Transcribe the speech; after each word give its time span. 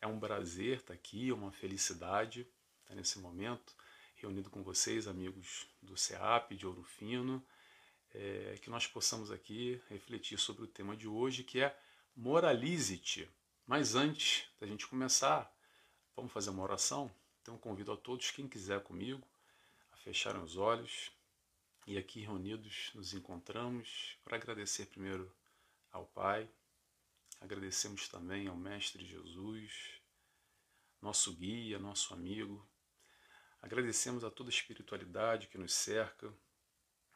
É 0.00 0.06
um 0.06 0.18
prazer 0.18 0.78
estar 0.78 0.94
aqui, 0.94 1.30
é 1.30 1.34
uma 1.34 1.50
felicidade 1.50 2.46
estar 2.82 2.94
nesse 2.94 3.18
momento 3.18 3.74
reunido 4.16 4.50
com 4.50 4.62
vocês, 4.62 5.06
amigos 5.06 5.66
do 5.80 5.96
CEAP, 5.96 6.56
de 6.56 6.66
Ouro 6.66 6.82
Fino, 6.82 7.44
é, 8.12 8.58
que 8.60 8.70
nós 8.70 8.86
possamos 8.86 9.30
aqui 9.30 9.80
refletir 9.88 10.38
sobre 10.38 10.64
o 10.64 10.66
tema 10.66 10.96
de 10.96 11.06
hoje, 11.06 11.44
que 11.44 11.60
é 11.60 11.78
Moralize-te. 12.16 13.28
Mas 13.66 13.94
antes 13.94 14.48
da 14.58 14.66
gente 14.66 14.86
começar, 14.88 15.52
vamos 16.16 16.32
fazer 16.32 16.50
uma 16.50 16.62
oração? 16.62 17.10
Então 17.42 17.56
convido 17.56 17.92
a 17.92 17.96
todos, 17.96 18.30
quem 18.30 18.48
quiser 18.48 18.82
comigo, 18.82 19.26
a 19.92 19.96
fecharem 19.98 20.42
os 20.42 20.56
olhos 20.56 21.12
e 21.86 21.96
aqui 21.96 22.20
reunidos 22.20 22.90
nos 22.94 23.14
encontramos 23.14 24.18
para 24.24 24.36
agradecer 24.36 24.86
primeiro 24.86 25.32
ao 25.92 26.06
Pai, 26.06 26.50
agradecemos 27.40 28.08
também 28.08 28.48
ao 28.48 28.56
Mestre 28.56 29.04
Jesus, 29.04 30.00
nosso 31.00 31.34
guia, 31.34 31.78
nosso 31.78 32.12
amigo, 32.12 32.68
agradecemos 33.60 34.24
a 34.24 34.30
toda 34.30 34.50
a 34.50 34.52
espiritualidade 34.52 35.46
que 35.48 35.58
nos 35.58 35.72
cerca, 35.72 36.32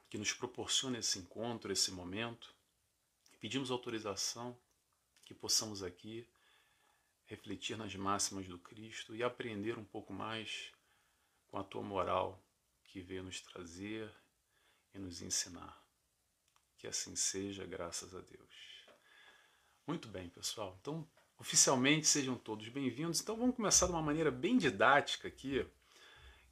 que 0.09 0.19
nos 0.19 0.33
proporciona 0.33 0.98
esse 0.98 1.19
encontro, 1.19 1.73
esse 1.73 1.91
momento, 1.91 2.55
pedimos 3.41 3.70
autorização 3.70 4.59
que 5.24 5.34
possamos 5.34 5.83
aqui 5.83 6.28
refletir 7.25 7.77
nas 7.77 7.95
máximas 7.95 8.47
do 8.47 8.59
Cristo 8.59 9.16
e 9.16 9.23
aprender 9.23 9.78
um 9.78 9.84
pouco 9.84 10.12
mais 10.12 10.73
com 11.48 11.59
a 11.59 11.64
tua 11.64 11.83
moral 11.83 12.45
que 12.84 13.00
veio 13.00 13.23
nos 13.23 13.41
trazer 13.41 14.14
e 14.95 14.98
nos 14.98 15.23
ensinar. 15.23 15.83
Que 16.77 16.86
assim 16.86 17.16
seja, 17.16 17.64
graças 17.64 18.14
a 18.14 18.20
Deus. 18.20 18.52
Muito 19.84 20.06
bem, 20.06 20.28
pessoal. 20.28 20.78
Então, 20.80 21.04
oficialmente 21.36 22.06
sejam 22.06 22.36
todos 22.36 22.68
bem-vindos. 22.68 23.20
Então, 23.20 23.36
vamos 23.36 23.56
começar 23.56 23.86
de 23.86 23.92
uma 23.92 24.00
maneira 24.00 24.30
bem 24.30 24.56
didática 24.56 25.27
aqui, 25.27 25.66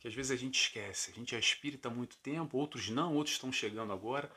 que 0.00 0.08
às 0.08 0.14
vezes 0.14 0.32
a 0.32 0.36
gente 0.36 0.60
esquece. 0.60 1.12
A 1.12 1.14
gente 1.14 1.36
é 1.36 1.38
espírita 1.38 1.88
há 1.88 1.92
muito 1.92 2.16
tempo, 2.16 2.58
outros 2.58 2.88
não, 2.88 3.14
outros 3.14 3.36
estão 3.36 3.52
chegando 3.52 3.92
agora, 3.92 4.32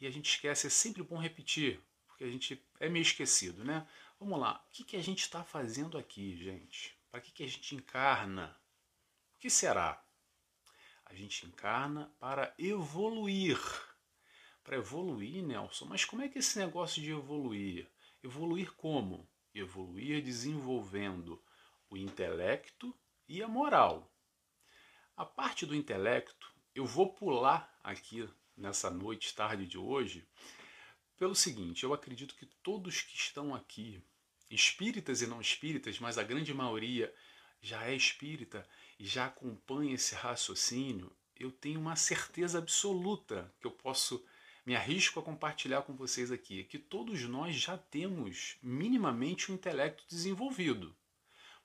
e 0.00 0.08
a 0.08 0.10
gente 0.10 0.28
esquece. 0.28 0.66
É 0.66 0.70
sempre 0.70 1.04
bom 1.04 1.18
repetir, 1.18 1.80
porque 2.08 2.24
a 2.24 2.28
gente 2.28 2.60
é 2.80 2.88
meio 2.88 3.02
esquecido, 3.02 3.64
né? 3.64 3.86
Vamos 4.18 4.40
lá, 4.40 4.64
o 4.66 4.70
que, 4.72 4.82
que 4.82 4.96
a 4.96 5.02
gente 5.02 5.20
está 5.20 5.44
fazendo 5.44 5.96
aqui, 5.96 6.36
gente? 6.36 6.98
Para 7.12 7.20
que, 7.20 7.30
que 7.30 7.44
a 7.44 7.48
gente 7.48 7.76
encarna? 7.76 8.56
O 9.36 9.38
que 9.38 9.50
será? 9.50 10.02
A 11.04 11.14
gente 11.14 11.46
encarna 11.46 12.12
para 12.18 12.52
evoluir. 12.58 13.60
Para 14.64 14.78
evoluir, 14.78 15.44
Nelson, 15.44 15.84
mas 15.84 16.04
como 16.04 16.22
é 16.22 16.28
que 16.28 16.38
é 16.38 16.40
esse 16.40 16.58
negócio 16.58 17.00
de 17.00 17.12
evoluir? 17.12 17.88
Evoluir 18.22 18.72
como? 18.74 19.28
Evoluir 19.54 20.22
desenvolvendo 20.22 21.42
o 21.90 21.96
intelecto 21.96 22.96
e 23.28 23.42
a 23.42 23.48
moral. 23.48 24.10
A 25.16 25.24
parte 25.24 25.66
do 25.66 25.74
intelecto, 25.74 26.52
eu 26.74 26.86
vou 26.86 27.12
pular 27.12 27.78
aqui 27.82 28.28
nessa 28.56 28.90
noite, 28.90 29.34
tarde 29.34 29.66
de 29.66 29.76
hoje, 29.76 30.26
pelo 31.16 31.34
seguinte: 31.34 31.84
eu 31.84 31.92
acredito 31.92 32.34
que 32.36 32.46
todos 32.62 33.02
que 33.02 33.16
estão 33.16 33.54
aqui 33.54 34.02
espíritas 34.50 35.20
e 35.20 35.26
não 35.26 35.40
espíritas, 35.40 35.98
mas 35.98 36.16
a 36.16 36.22
grande 36.22 36.54
maioria 36.54 37.12
já 37.60 37.84
é 37.86 37.94
espírita 37.94 38.66
e 38.98 39.06
já 39.06 39.26
acompanha 39.26 39.94
esse 39.94 40.14
raciocínio, 40.14 41.14
eu 41.36 41.50
tenho 41.50 41.80
uma 41.80 41.96
certeza 41.96 42.58
absoluta 42.58 43.52
que 43.60 43.66
eu 43.66 43.70
posso 43.70 44.24
me 44.64 44.76
arrisco 44.76 45.18
a 45.18 45.22
compartilhar 45.22 45.82
com 45.82 45.94
vocês 45.94 46.30
aqui, 46.30 46.64
que 46.64 46.78
todos 46.78 47.22
nós 47.22 47.56
já 47.56 47.76
temos 47.76 48.56
minimamente 48.62 49.50
um 49.50 49.54
intelecto 49.54 50.04
desenvolvido. 50.08 50.94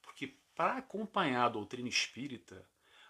Porque 0.02 0.34
para 0.56 0.78
acompanhar 0.78 1.46
a 1.46 1.50
doutrina 1.50 1.88
espírita, 1.88 2.68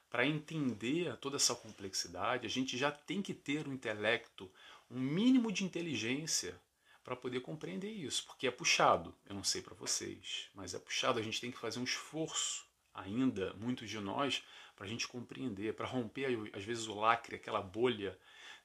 para 0.10 0.26
entender 0.26 1.16
toda 1.18 1.38
essa 1.38 1.56
complexidade, 1.56 2.46
a 2.46 2.50
gente 2.50 2.78
já 2.78 2.92
tem 2.92 3.22
que 3.22 3.34
ter 3.34 3.68
um 3.68 3.74
intelecto, 3.74 4.52
um 4.90 5.00
mínimo 5.00 5.52
de 5.52 5.64
inteligência 5.64 6.60
para 7.04 7.16
poder 7.16 7.40
compreender 7.40 7.90
isso, 7.90 8.26
porque 8.26 8.48
é 8.48 8.52
puxado. 8.52 9.16
Eu 9.26 9.36
não 9.36 9.44
sei 9.44 9.62
para 9.62 9.74
vocês, 9.74 10.50
mas 10.54 10.74
é 10.74 10.80
puxado. 10.80 11.20
A 11.20 11.24
gente 11.24 11.40
tem 11.40 11.52
que 11.52 11.58
fazer 11.58 11.80
um 11.80 11.86
esforço 11.86 12.66
ainda, 12.94 13.54
muitos 13.54 13.90
de 13.90 14.00
nós, 14.00 14.44
para 14.76 14.86
a 14.86 14.90
gente 14.90 15.08
compreender, 15.08 15.74
para 15.74 15.88
romper 15.88 16.52
às 16.54 16.64
vezes 16.64 16.88
o 16.88 16.96
lacre, 16.96 17.38
aquela 17.38 17.62
bolha 17.62 18.18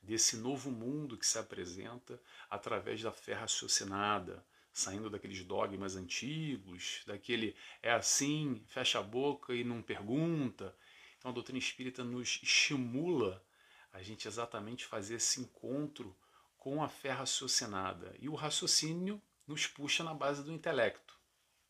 desse 0.03 0.37
novo 0.37 0.71
mundo 0.71 1.17
que 1.17 1.27
se 1.27 1.39
apresenta 1.39 2.21
através 2.51 3.03
da 3.03 3.13
fé 3.13 3.35
raciocinada, 3.35 4.45
saindo 4.73 5.09
daqueles 5.09 5.45
dogmas 5.45 5.97
antigos, 5.97 7.03
daquele 7.07 7.55
é 7.83 7.93
assim, 7.93 8.63
fecha 8.67 8.99
a 8.99 9.03
boca 9.03 9.55
e 9.55 9.63
não 9.63 9.81
pergunta. 9.81 10.77
Então 11.19 11.31
a 11.31 11.35
doutrina 11.35 11.59
espírita 11.59 12.03
nos 12.03 12.41
estimula 12.43 13.45
a 13.93 14.03
gente 14.03 14.27
exatamente 14.27 14.87
fazer 14.87 15.17
esse 15.17 15.41
encontro 15.41 16.17
com 16.57 16.83
a 16.83 16.89
fé 16.89 17.11
raciocinada. 17.11 18.15
E 18.19 18.29
o 18.29 18.35
raciocínio 18.35 19.21
nos 19.47 19.67
puxa 19.67 20.03
na 20.03 20.15
base 20.15 20.43
do 20.43 20.53
intelecto. 20.53 21.13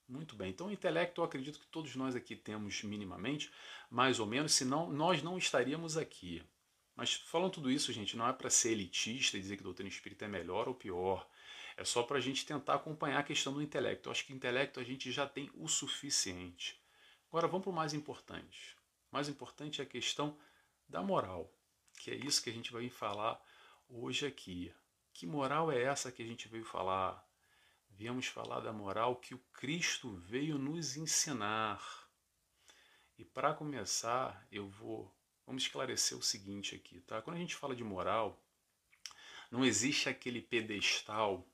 Muito 0.09 0.37
bem. 0.37 0.51
Então, 0.51 0.67
o 0.67 0.73
intelecto 0.73 1.21
eu 1.21 1.25
acredito 1.25 1.59
que 1.59 1.67
todos 1.67 1.97
nós 1.97 2.15
aqui 2.15 2.37
temos 2.37 2.83
minimamente, 2.83 3.51
mais 3.91 4.21
ou 4.21 4.27
menos, 4.27 4.53
senão 4.53 4.93
nós 4.93 5.23
não 5.23 5.39
estaríamos 5.39 5.97
aqui. 5.97 6.43
Mas 6.95 7.15
falando 7.15 7.53
tudo 7.53 7.71
isso, 7.71 7.93
gente, 7.93 8.17
não 8.17 8.29
é 8.29 8.33
para 8.33 8.51
ser 8.51 8.73
elitista 8.73 9.37
e 9.37 9.41
dizer 9.41 9.57
que 9.57 9.63
a 9.63 9.65
doutrina 9.65 9.89
espírita 9.89 10.25
é 10.25 10.29
melhor 10.29 10.69
ou 10.69 10.75
pior. 10.75 11.29
É 11.77 11.85
só 11.85 12.03
para 12.03 12.19
a 12.19 12.21
gente 12.21 12.45
tentar 12.45 12.75
acompanhar 12.75 13.19
a 13.21 13.25
questão 13.25 13.53
do 13.53 13.63
intelecto. 13.63 14.09
Eu 14.09 14.13
acho 14.13 14.27
que 14.27 14.33
intelecto 14.33 14.79
a 14.79 14.85
gente 14.85 15.11
já 15.11 15.27
tem 15.27 15.51
o 15.55 15.67
suficiente. 15.69 16.81
Agora 17.29 17.49
vamos 17.49 17.65
para 17.65 17.71
o 17.71 17.75
mais 17.75 17.95
importante. 17.95 18.77
O 19.11 19.15
mais 19.15 19.29
importante 19.29 19.81
é 19.81 19.85
a 19.85 19.89
questão 19.89 20.39
da 20.87 21.03
moral, 21.03 21.51
que 21.99 22.11
é 22.11 22.15
isso 22.15 22.43
que 22.43 22.51
a 22.51 22.53
gente 22.53 22.71
vai 22.71 22.89
falar 22.91 23.43
hoje 23.89 24.27
aqui. 24.27 24.73
Que 25.15 25.27
moral 25.27 25.73
é 25.73 25.83
essa 25.83 26.13
que 26.13 26.23
a 26.23 26.27
gente 26.27 26.49
veio 26.49 26.65
falar? 26.65 27.27
Viemos 27.89 28.27
falar 28.27 28.61
da 28.61 28.73
moral 28.73 29.17
que 29.17 29.35
o 29.35 29.39
Cristo 29.53 30.15
veio 30.17 30.59
nos 30.59 30.97
ensinar. 30.97 31.83
E 33.19 33.25
para 33.25 33.55
começar, 33.55 34.47
eu 34.51 34.69
vou 34.69 35.15
vamos 35.47 35.63
esclarecer 35.65 36.17
o 36.17 36.23
seguinte 36.23 36.75
aqui, 36.75 37.01
tá? 37.01 37.21
Quando 37.23 37.37
a 37.37 37.41
gente 37.41 37.55
fala 37.55 37.75
de 37.75 37.85
moral, 37.85 38.43
não 39.51 39.65
existe 39.65 40.09
aquele 40.09 40.41
pedestal 40.41 41.47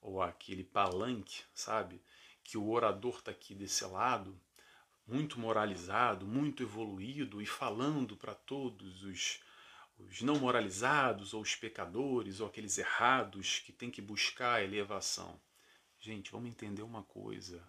ou 0.00 0.22
aquele 0.22 0.64
palanque, 0.64 1.42
sabe? 1.54 2.02
Que 2.42 2.56
o 2.56 2.70
orador 2.70 3.18
está 3.18 3.30
aqui 3.30 3.54
desse 3.54 3.84
lado, 3.84 4.40
muito 5.06 5.38
moralizado, 5.38 6.26
muito 6.26 6.62
evoluído 6.62 7.42
e 7.42 7.46
falando 7.46 8.16
para 8.16 8.34
todos 8.34 9.02
os 9.02 9.40
os 10.08 10.22
não 10.22 10.38
moralizados, 10.38 11.34
ou 11.34 11.42
os 11.42 11.54
pecadores, 11.54 12.40
ou 12.40 12.46
aqueles 12.46 12.78
errados 12.78 13.58
que 13.58 13.72
têm 13.72 13.90
que 13.90 14.00
buscar 14.00 14.54
a 14.54 14.64
elevação. 14.64 15.40
Gente, 15.98 16.30
vamos 16.30 16.48
entender 16.48 16.82
uma 16.82 17.02
coisa. 17.02 17.62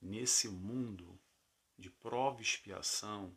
Nesse 0.00 0.48
mundo 0.48 1.18
de 1.78 1.90
prova 1.90 2.40
e 2.40 2.42
expiação, 2.42 3.36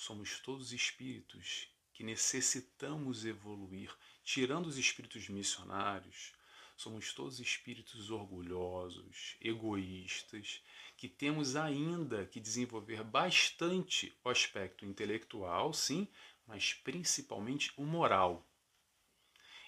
somos 0.00 0.40
todos 0.40 0.72
espíritos 0.72 1.68
que 1.92 2.02
necessitamos 2.02 3.26
evoluir, 3.26 3.94
tirando 4.24 4.66
os 4.66 4.78
espíritos 4.78 5.28
missionários, 5.28 6.32
somos 6.74 7.12
todos 7.12 7.38
espíritos 7.38 8.10
orgulhosos, 8.10 9.36
egoístas, 9.42 10.62
que 10.96 11.06
temos 11.06 11.54
ainda 11.54 12.24
que 12.24 12.40
desenvolver 12.40 13.04
bastante 13.04 14.16
o 14.24 14.30
aspecto 14.30 14.86
intelectual, 14.86 15.74
sim, 15.74 16.08
mas 16.46 16.72
principalmente 16.72 17.70
o 17.76 17.84
moral. 17.84 18.48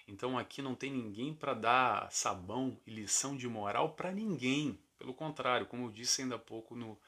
Então 0.07 0.35
aqui 0.35 0.63
não 0.63 0.73
tem 0.73 0.91
ninguém 0.91 1.31
para 1.31 1.53
dar 1.53 2.11
sabão 2.11 2.81
e 2.87 2.91
lição 2.91 3.37
de 3.37 3.47
moral 3.47 3.93
para 3.93 4.11
ninguém. 4.11 4.79
Pelo 4.97 5.13
contrário, 5.13 5.67
como 5.67 5.85
eu 5.85 5.91
disse 5.91 6.23
ainda 6.23 6.35
há 6.35 6.39
pouco 6.39 6.75
no 6.75 6.99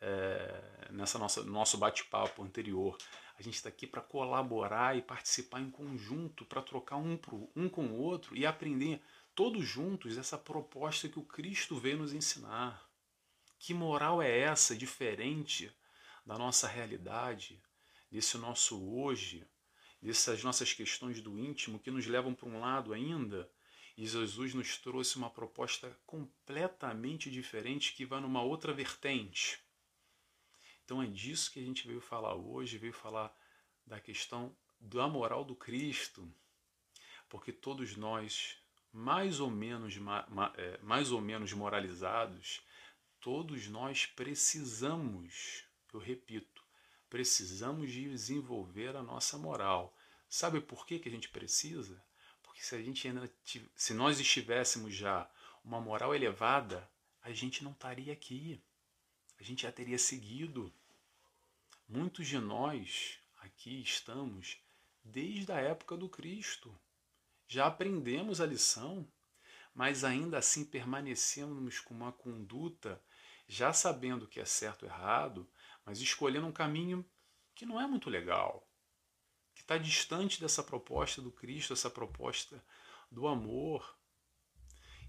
é, 0.00 0.88
nessa 0.90 1.18
nossa 1.18 1.42
nosso 1.44 1.78
bate-papo 1.78 2.42
anterior, 2.42 2.96
a 3.38 3.42
gente 3.42 3.54
está 3.54 3.68
aqui 3.68 3.86
para 3.86 4.00
colaborar 4.00 4.96
e 4.96 5.02
participar 5.02 5.60
em 5.60 5.70
conjunto, 5.70 6.44
para 6.44 6.62
trocar 6.62 6.96
um, 6.96 7.16
pro, 7.16 7.50
um 7.54 7.68
com 7.68 7.86
o 7.86 7.98
outro 7.98 8.36
e 8.36 8.46
aprender 8.46 9.02
todos 9.34 9.64
juntos 9.64 10.16
essa 10.16 10.38
proposta 10.38 11.08
que 11.08 11.18
o 11.18 11.24
Cristo 11.24 11.76
veio 11.76 11.98
nos 11.98 12.12
ensinar. 12.12 12.88
Que 13.58 13.74
moral 13.74 14.22
é 14.22 14.38
essa 14.38 14.76
diferente 14.76 15.70
da 16.24 16.38
nossa 16.38 16.66
realidade? 16.66 17.62
desse 18.10 18.38
nosso 18.38 18.82
hoje, 18.94 19.46
dessas 20.00 20.42
nossas 20.42 20.72
questões 20.72 21.20
do 21.20 21.38
íntimo 21.38 21.78
que 21.78 21.90
nos 21.90 22.06
levam 22.06 22.34
para 22.34 22.48
um 22.48 22.60
lado 22.60 22.92
ainda. 22.92 23.50
E 23.96 24.06
Jesus 24.06 24.54
nos 24.54 24.76
trouxe 24.78 25.16
uma 25.16 25.30
proposta 25.30 25.98
completamente 26.04 27.30
diferente 27.30 27.94
que 27.94 28.04
vai 28.04 28.20
numa 28.20 28.42
outra 28.42 28.72
vertente. 28.72 29.58
Então 30.86 31.02
é 31.02 31.06
disso 31.06 31.50
que 31.50 31.58
a 31.58 31.64
gente 31.64 31.84
veio 31.84 32.00
falar 32.00 32.36
hoje, 32.36 32.78
veio 32.78 32.92
falar 32.92 33.36
da 33.84 33.98
questão 33.98 34.56
da 34.78 35.08
moral 35.08 35.44
do 35.44 35.56
Cristo, 35.56 36.32
porque 37.28 37.52
todos 37.52 37.96
nós, 37.96 38.56
mais 38.92 39.40
ou 39.40 39.50
menos, 39.50 39.94
é, 40.56 40.78
mais 40.82 41.10
ou 41.10 41.20
menos 41.20 41.52
moralizados, 41.52 42.62
todos 43.20 43.66
nós 43.66 44.06
precisamos, 44.06 45.64
eu 45.92 45.98
repito, 45.98 46.62
precisamos 47.10 47.90
desenvolver 47.90 48.94
a 48.94 49.02
nossa 49.02 49.36
moral. 49.36 49.92
Sabe 50.28 50.60
por 50.60 50.86
que, 50.86 51.00
que 51.00 51.08
a 51.08 51.12
gente 51.12 51.28
precisa? 51.30 52.00
Porque 52.44 52.62
se 52.62 52.76
a 52.76 52.80
gente 52.80 53.08
ainda 53.08 53.28
se 53.74 53.92
nós 53.92 54.20
estivéssemos 54.20 54.94
já 54.94 55.28
uma 55.64 55.80
moral 55.80 56.14
elevada, 56.14 56.88
a 57.22 57.32
gente 57.32 57.64
não 57.64 57.72
estaria 57.72 58.12
aqui. 58.12 58.62
A 59.38 59.42
gente 59.42 59.62
já 59.62 59.72
teria 59.72 59.98
seguido. 59.98 60.72
Muitos 61.88 62.26
de 62.26 62.38
nós 62.38 63.18
aqui 63.38 63.82
estamos 63.82 64.58
desde 65.04 65.52
a 65.52 65.60
época 65.60 65.96
do 65.96 66.08
Cristo. 66.08 66.76
Já 67.46 67.66
aprendemos 67.66 68.40
a 68.40 68.46
lição, 68.46 69.06
mas 69.74 70.02
ainda 70.04 70.38
assim 70.38 70.64
permanecemos 70.64 71.78
com 71.78 71.94
uma 71.94 72.12
conduta, 72.12 73.00
já 73.46 73.72
sabendo 73.72 74.24
o 74.24 74.28
que 74.28 74.40
é 74.40 74.44
certo 74.44 74.82
ou 74.84 74.88
errado, 74.88 75.48
mas 75.84 76.00
escolhendo 76.00 76.46
um 76.46 76.52
caminho 76.52 77.08
que 77.54 77.64
não 77.64 77.80
é 77.80 77.86
muito 77.86 78.10
legal, 78.10 78.68
que 79.54 79.60
está 79.60 79.78
distante 79.78 80.40
dessa 80.40 80.62
proposta 80.62 81.22
do 81.22 81.30
Cristo, 81.30 81.72
essa 81.72 81.88
proposta 81.88 82.62
do 83.10 83.28
amor. 83.28 83.96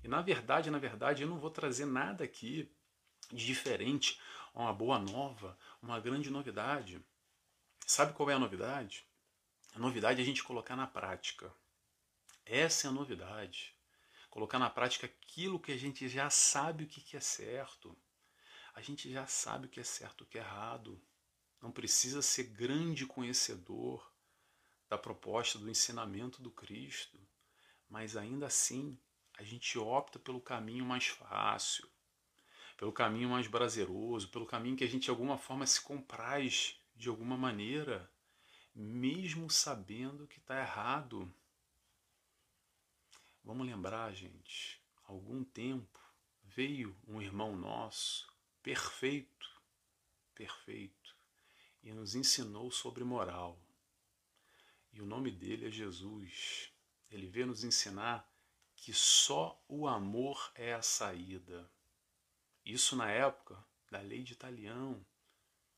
E 0.03 0.07
na 0.07 0.21
verdade, 0.21 0.69
na 0.69 0.77
verdade, 0.77 1.23
eu 1.23 1.29
não 1.29 1.39
vou 1.39 1.49
trazer 1.49 1.85
nada 1.85 2.23
aqui 2.23 2.71
diferente, 3.31 4.19
uma 4.53 4.73
boa 4.73 4.99
nova, 4.99 5.57
uma 5.81 5.99
grande 5.99 6.29
novidade. 6.29 7.01
Sabe 7.85 8.13
qual 8.13 8.29
é 8.29 8.33
a 8.33 8.39
novidade? 8.39 9.05
A 9.75 9.79
novidade 9.79 10.19
é 10.19 10.23
a 10.23 10.25
gente 10.25 10.43
colocar 10.43 10.75
na 10.75 10.87
prática. 10.87 11.53
Essa 12.45 12.87
é 12.87 12.89
a 12.89 12.93
novidade. 12.93 13.75
Colocar 14.29 14.59
na 14.59 14.69
prática 14.69 15.05
aquilo 15.05 15.59
que 15.59 15.71
a 15.71 15.77
gente 15.77 16.07
já 16.09 16.29
sabe 16.29 16.83
o 16.83 16.87
que 16.87 17.15
é 17.15 17.19
certo. 17.19 17.97
A 18.73 18.81
gente 18.81 19.11
já 19.11 19.25
sabe 19.25 19.67
o 19.67 19.69
que 19.69 19.79
é 19.79 19.83
certo 19.83 20.23
e 20.23 20.25
o 20.25 20.27
que 20.27 20.37
é 20.37 20.41
errado. 20.41 21.01
Não 21.61 21.71
precisa 21.71 22.21
ser 22.21 22.43
grande 22.43 23.05
conhecedor 23.05 24.11
da 24.89 24.97
proposta 24.97 25.57
do 25.57 25.69
ensinamento 25.69 26.41
do 26.41 26.51
Cristo, 26.51 27.19
mas 27.89 28.15
ainda 28.15 28.47
assim 28.47 28.97
a 29.37 29.43
gente 29.43 29.77
opta 29.77 30.17
pelo 30.17 30.41
caminho 30.41 30.85
mais 30.85 31.07
fácil, 31.07 31.87
pelo 32.77 32.93
caminho 32.93 33.29
mais 33.29 33.47
prazeroso, 33.47 34.29
pelo 34.29 34.45
caminho 34.45 34.77
que 34.77 34.83
a 34.83 34.87
gente 34.87 35.05
de 35.05 35.09
alguma 35.09 35.37
forma 35.37 35.65
se 35.65 35.81
compraz 35.81 36.79
de 36.95 37.09
alguma 37.09 37.35
maneira, 37.35 38.09
mesmo 38.73 39.49
sabendo 39.49 40.27
que 40.27 40.37
está 40.37 40.59
errado. 40.59 41.33
Vamos 43.43 43.65
lembrar, 43.65 44.13
gente, 44.13 44.79
algum 45.03 45.43
tempo 45.43 45.99
veio 46.43 46.95
um 47.07 47.19
irmão 47.19 47.55
nosso, 47.55 48.27
perfeito, 48.61 49.61
perfeito, 50.35 51.15
e 51.81 51.91
nos 51.91 52.13
ensinou 52.13 52.69
sobre 52.71 53.03
moral. 53.03 53.59
E 54.93 55.01
o 55.01 55.05
nome 55.05 55.31
dele 55.31 55.67
é 55.67 55.71
Jesus. 55.71 56.71
Ele 57.09 57.27
veio 57.27 57.47
nos 57.47 57.63
ensinar 57.63 58.29
que 58.75 58.93
só 58.93 59.63
o 59.67 59.87
amor 59.87 60.51
é 60.55 60.73
a 60.73 60.81
saída. 60.81 61.69
Isso 62.67 62.97
na 62.97 63.09
época 63.09 63.57
da 63.89 64.01
lei 64.01 64.21
de 64.21 64.33
Italião, 64.33 65.01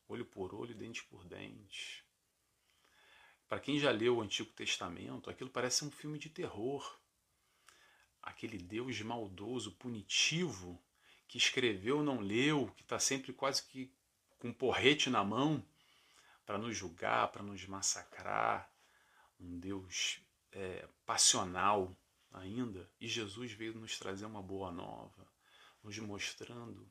olho 0.08 0.26
por 0.26 0.56
olho, 0.56 0.74
dente 0.74 1.04
por 1.04 1.24
dente. 1.24 2.04
Para 3.48 3.60
quem 3.60 3.78
já 3.78 3.92
leu 3.92 4.18
o 4.18 4.22
Antigo 4.22 4.52
Testamento, 4.54 5.30
aquilo 5.30 5.52
parece 5.52 5.86
um 5.86 5.92
filme 5.92 6.18
de 6.18 6.32
terror. 6.32 7.00
Aquele 8.24 8.58
Deus 8.58 9.00
maldoso, 9.02 9.74
punitivo, 9.74 10.84
que 11.28 11.38
escreveu 11.38 12.02
não 12.02 12.22
leu, 12.22 12.74
que 12.76 12.82
está 12.82 12.98
sempre 12.98 13.34
quase 13.34 13.68
que 13.68 13.94
com 14.40 14.48
um 14.48 14.54
porrete 14.54 15.12
na 15.12 15.24
mão 15.24 15.64
para 16.44 16.58
nos 16.58 16.76
julgar, 16.76 17.32
para 17.32 17.44
nos 17.44 17.68
massacrar. 17.68 18.68
Um 19.40 19.60
Deus 19.60 20.20
é, 20.52 20.90
passional 21.06 21.96
ainda. 22.32 22.90
E 23.00 23.08
Jesus 23.08 23.52
veio 23.52 23.76
nos 23.76 24.00
trazer 24.00 24.26
uma 24.26 24.42
boa 24.42 24.72
nova, 24.72 25.29
nos 25.84 25.98
mostrando 26.00 26.90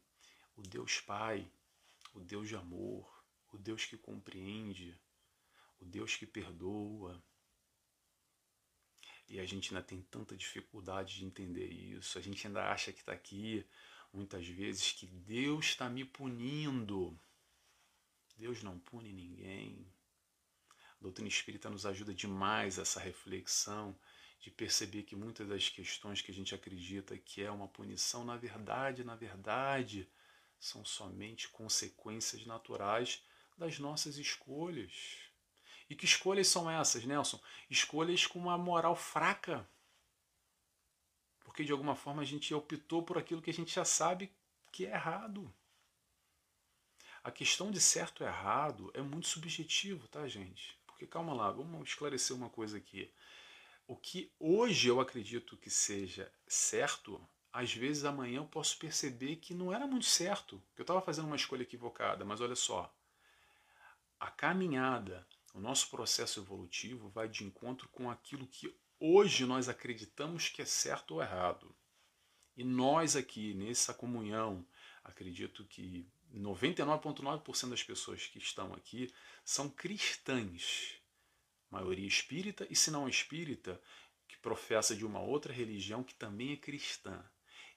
o 0.57 0.63
Deus 0.63 1.01
Pai, 1.01 1.51
o 2.13 2.21
Deus 2.21 2.49
de 2.49 2.57
amor, 2.57 3.25
o 3.53 3.59
Deus 3.59 3.85
que 3.85 3.97
compreende, 3.97 4.99
o 5.79 5.85
Deus 5.85 6.17
que 6.17 6.27
perdoa. 6.27 7.23
E 9.29 9.39
a 9.39 9.45
gente 9.45 9.75
ainda 9.75 9.87
tem 9.87 10.01
tanta 10.03 10.37
dificuldade 10.37 11.17
de 11.17 11.25
entender 11.25 11.69
isso, 11.69 12.19
a 12.19 12.21
gente 12.21 12.47
ainda 12.47 12.71
acha 12.71 12.93
que 12.93 13.01
está 13.01 13.13
aqui, 13.13 13.67
muitas 14.13 14.47
vezes, 14.49 14.93
que 14.93 15.07
Deus 15.07 15.67
está 15.67 15.89
me 15.89 16.05
punindo. 16.05 17.19
Deus 18.37 18.63
não 18.63 18.79
pune 18.79 19.13
ninguém. 19.13 19.87
A 20.71 21.03
doutrina 21.03 21.29
espírita 21.29 21.69
nos 21.69 21.85
ajuda 21.85 22.15
demais 22.15 22.79
essa 22.79 23.01
reflexão 23.01 23.99
de 24.41 24.51
perceber 24.51 25.03
que 25.03 25.17
muitas 25.17 25.49
das 25.49 25.69
questões 25.69 26.23
que 26.23 26.31
a 26.31 26.35
gente 26.35 26.55
acredita 26.55 27.19
que 27.19 27.43
é 27.43 27.51
uma 27.51 27.69
punição, 27.69 28.25
na 28.25 28.37
verdade, 28.37 29.03
na 29.03 29.17
verdade, 29.17 30.09
são 30.61 30.85
somente 30.85 31.49
consequências 31.49 32.47
naturais 32.47 33.23
das 33.57 33.79
nossas 33.79 34.17
escolhas. 34.17 35.19
E 35.91 35.97
que 35.97 36.05
escolhas 36.05 36.49
são 36.49 36.71
essas, 36.71 37.05
Nelson? 37.05 37.41
Escolhas 37.69 38.27
com 38.27 38.39
uma 38.39 38.59
moral 38.59 38.95
fraca. 38.95 39.69
Porque 41.41 41.65
de 41.65 41.73
alguma 41.73 41.97
forma 41.97 42.23
a 42.23 42.27
gente 42.27 42.55
optou 42.55 43.03
por 43.03 43.19
aquilo 43.19 43.43
que 43.43 43.51
a 43.51 43.55
gente 43.55 43.75
já 43.75 43.85
sabe 43.85 44.33
que 44.71 44.87
é 44.87 44.91
errado. 44.91 45.53
A 47.25 47.31
questão 47.31 47.71
de 47.71 47.81
certo 47.81 48.23
ou 48.23 48.29
errado 48.29 48.91
é 48.95 49.03
muito 49.03 49.27
subjetivo, 49.27 50.07
tá, 50.09 50.29
gente? 50.29 50.79
Porque 50.87 51.07
calma 51.07 51.35
lá, 51.35 51.51
vamos 51.51 51.89
esclarecer 51.89 52.37
uma 52.37 52.51
coisa 52.51 52.77
aqui. 52.77 53.13
O 53.89 53.97
que 53.97 54.31
hoje 54.39 54.87
eu 54.87 55.01
acredito 55.01 55.57
que 55.57 55.69
seja 55.69 56.31
certo 56.47 57.21
às 57.53 57.75
vezes 57.75 58.05
amanhã 58.05 58.37
eu 58.37 58.45
posso 58.45 58.79
perceber 58.79 59.37
que 59.37 59.55
não 59.55 59.73
era 59.73 59.87
muito 59.87 60.07
certo, 60.07 60.63
que 60.75 60.81
eu 60.81 60.85
estava 60.85 61.01
fazendo 61.01 61.27
uma 61.27 61.35
escolha 61.35 61.63
equivocada, 61.63 62.25
mas 62.25 62.41
olha 62.41 62.55
só, 62.55 62.95
a 64.21 64.31
caminhada, 64.31 65.27
o 65.55 65.61
nosso 65.61 65.91
processo 65.91 66.39
evolutivo 66.39 67.09
vai 67.09 67.29
de 67.29 67.45
encontro 67.45 67.89
com 67.89 68.11
aquilo 68.11 68.47
que 68.47 68.73
hoje 69.01 69.45
nós 69.47 69.69
acreditamos 69.69 70.49
que 70.49 70.63
é 70.63 70.65
certo 70.65 71.15
ou 71.15 71.23
errado. 71.23 71.75
E 72.57 72.63
nós 72.63 73.17
aqui, 73.17 73.55
nessa 73.55 73.95
comunhão, 73.95 74.67
acredito 75.03 75.65
que 75.65 76.07
99,9% 76.33 77.71
das 77.71 77.83
pessoas 77.83 78.27
que 78.27 78.39
estão 78.39 78.75
aqui 78.75 79.13
são 79.45 79.69
cristãs, 79.69 80.98
maioria 81.71 82.07
espírita, 82.07 82.67
e 82.71 82.77
se 82.77 82.91
não 82.91 83.09
espírita, 83.09 83.81
que 84.27 84.37
professa 84.39 84.95
de 84.95 85.05
uma 85.05 85.21
outra 85.21 85.53
religião 85.53 86.05
que 86.05 86.15
também 86.15 86.53
é 86.53 86.57
cristã. 86.57 87.25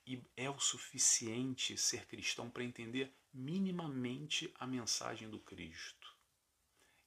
E 0.06 0.22
é 0.36 0.50
o 0.50 0.60
suficiente 0.60 1.78
ser 1.78 2.06
cristão 2.08 2.50
para 2.50 2.64
entender 2.64 3.14
minimamente 3.34 4.54
a 4.60 4.68
mensagem 4.68 5.30
do 5.30 5.40
Cristo. 5.40 6.16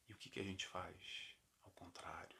E 0.09 0.13
o 0.13 0.17
que, 0.17 0.31
que 0.31 0.41
a 0.41 0.45
gente 0.45 0.67
faz? 0.67 0.97
Ao 1.63 1.71
contrário. 1.73 2.39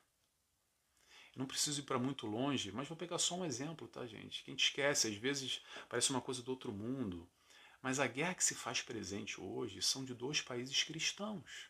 Eu 1.35 1.41
não 1.41 1.47
preciso 1.47 1.81
ir 1.81 1.85
para 1.85 1.99
muito 1.99 2.27
longe, 2.27 2.71
mas 2.71 2.87
vou 2.87 2.97
pegar 2.97 3.19
só 3.19 3.35
um 3.37 3.45
exemplo, 3.45 3.89
tá, 3.89 4.07
gente? 4.07 4.45
Que 4.45 4.51
a 4.51 4.53
gente 4.53 4.65
esquece, 4.65 5.09
às 5.09 5.17
vezes 5.17 5.61
parece 5.89 6.11
uma 6.11 6.21
coisa 6.21 6.43
do 6.43 6.51
outro 6.51 6.73
mundo. 6.73 7.29
Mas 7.83 7.99
a 7.99 8.07
guerra 8.07 8.35
que 8.35 8.45
se 8.45 8.55
faz 8.55 8.81
presente 8.81 9.41
hoje 9.41 9.83
são 9.83 10.05
de 10.05 10.15
dois 10.15 10.41
países 10.41 10.83
cristãos. 10.85 11.69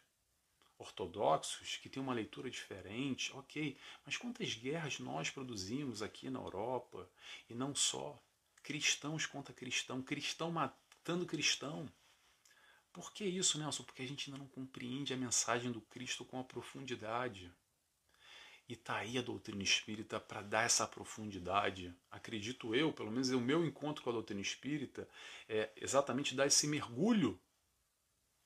Ortodoxos, 0.78 1.76
que 1.76 1.88
têm 1.88 2.02
uma 2.02 2.14
leitura 2.14 2.50
diferente, 2.50 3.32
ok, 3.32 3.76
mas 4.04 4.16
quantas 4.16 4.54
guerras 4.54 4.98
nós 4.98 5.30
produzimos 5.30 6.02
aqui 6.02 6.28
na 6.30 6.40
Europa 6.40 7.08
e 7.48 7.54
não 7.54 7.74
só? 7.74 8.20
cristãos 8.64 9.26
contra 9.26 9.54
cristão, 9.54 10.02
cristão 10.02 10.50
matando 10.50 11.26
cristão. 11.26 11.86
Por 12.92 13.12
que 13.12 13.24
isso, 13.24 13.58
Nelson? 13.58 13.84
Porque 13.84 14.02
a 14.02 14.08
gente 14.08 14.30
ainda 14.30 14.38
não 14.38 14.48
compreende 14.48 15.12
a 15.12 15.16
mensagem 15.16 15.70
do 15.70 15.82
Cristo 15.82 16.24
com 16.24 16.40
a 16.40 16.44
profundidade. 16.44 17.52
E 18.66 18.72
está 18.72 18.96
aí 18.96 19.18
a 19.18 19.22
doutrina 19.22 19.62
espírita 19.62 20.18
para 20.18 20.40
dar 20.40 20.64
essa 20.64 20.86
profundidade. 20.86 21.94
Acredito 22.10 22.74
eu, 22.74 22.92
pelo 22.92 23.10
menos 23.10 23.28
o 23.28 23.40
meu 23.40 23.64
encontro 23.66 24.02
com 24.02 24.08
a 24.08 24.14
doutrina 24.14 24.40
espírita, 24.40 25.06
é 25.46 25.70
exatamente 25.76 26.34
dar 26.34 26.46
esse 26.46 26.66
mergulho 26.66 27.38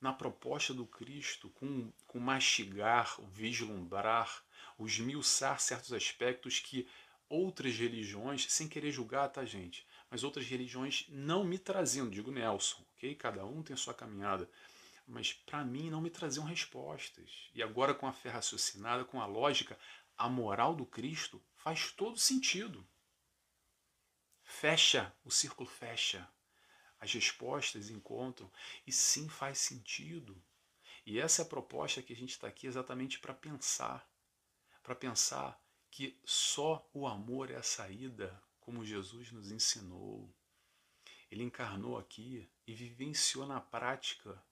na 0.00 0.12
proposta 0.12 0.73
do 0.73 0.87
Cristo, 0.87 1.50
com, 1.50 1.93
com 2.07 2.19
mastigar, 2.19 3.17
vislumbrar, 3.31 4.45
esmiuçar 4.81 5.61
certos 5.61 5.93
aspectos 5.93 6.61
que 6.61 6.88
outras 7.28 7.76
religiões, 7.76 8.47
sem 8.49 8.69
querer 8.69 8.93
julgar, 8.93 9.28
tá, 9.28 9.45
gente? 9.45 9.87
mas 10.11 10.25
outras 10.25 10.47
religiões 10.47 11.07
não 11.09 11.45
me 11.45 11.59
traziam, 11.59 12.09
digo 12.09 12.31
Nelson, 12.31 12.83
ok? 12.95 13.14
Cada 13.14 13.45
um 13.45 13.62
tem 13.62 13.76
sua 13.76 13.95
caminhada, 13.95 14.50
mas 15.07 15.33
para 15.33 15.64
mim 15.64 15.90
não 15.90 16.00
me 16.00 16.11
traziam 16.11 16.45
respostas. 16.45 17.50
E 17.55 17.62
agora 17.62 17.95
com 17.95 18.07
a 18.07 18.12
fé 18.12 18.31
raciocinada, 18.31 19.05
com 19.05 19.21
a 19.21 19.26
lógica, 19.26 19.78
a 20.17 20.28
moral 20.28 20.75
do 20.75 20.87
Cristo 20.87 21.43
faz 21.57 21.93
todo 21.93 22.19
sentido. 22.19 22.87
Fecha, 24.43 25.12
o 25.25 25.31
círculo 25.31 25.69
fecha. 25.69 26.26
As 27.00 27.12
respostas 27.12 27.90
encontram 27.90 28.50
e 28.87 28.93
sim 28.93 29.28
faz 29.28 29.59
sentido. 29.59 30.40
E 31.07 31.19
essa 31.19 31.43
é 31.43 31.45
a 31.45 31.49
proposta 31.49 32.02
que 32.02 32.12
a 32.12 32.17
gente 32.17 32.31
está 32.31 32.49
aqui 32.49 32.67
exatamente 32.67 33.19
para 33.19 33.33
pensar, 33.33 34.09
para 34.83 34.95
pensar 34.95 35.61
que 35.90 36.19
só 36.25 36.87
o 36.93 37.07
amor 37.07 37.50
é 37.50 37.57
a 37.57 37.62
saída, 37.62 38.43
como 38.61 38.85
Jesus 38.85 39.33
nos 39.33 39.50
ensinou. 39.50 40.31
Ele 41.31 41.45
encarnou 41.45 41.99
aqui 41.99 42.49
e 42.67 42.75
vivenciou 42.75 43.47
na 43.47 43.61
prática, 43.61 44.43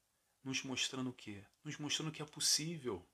nos 0.42 0.62
mostrando 0.62 1.10
o 1.10 1.12
quê? 1.12 1.44
Nos 1.64 1.76
mostrando 1.78 2.12
que 2.12 2.22
é 2.22 2.24
possível. 2.24 3.06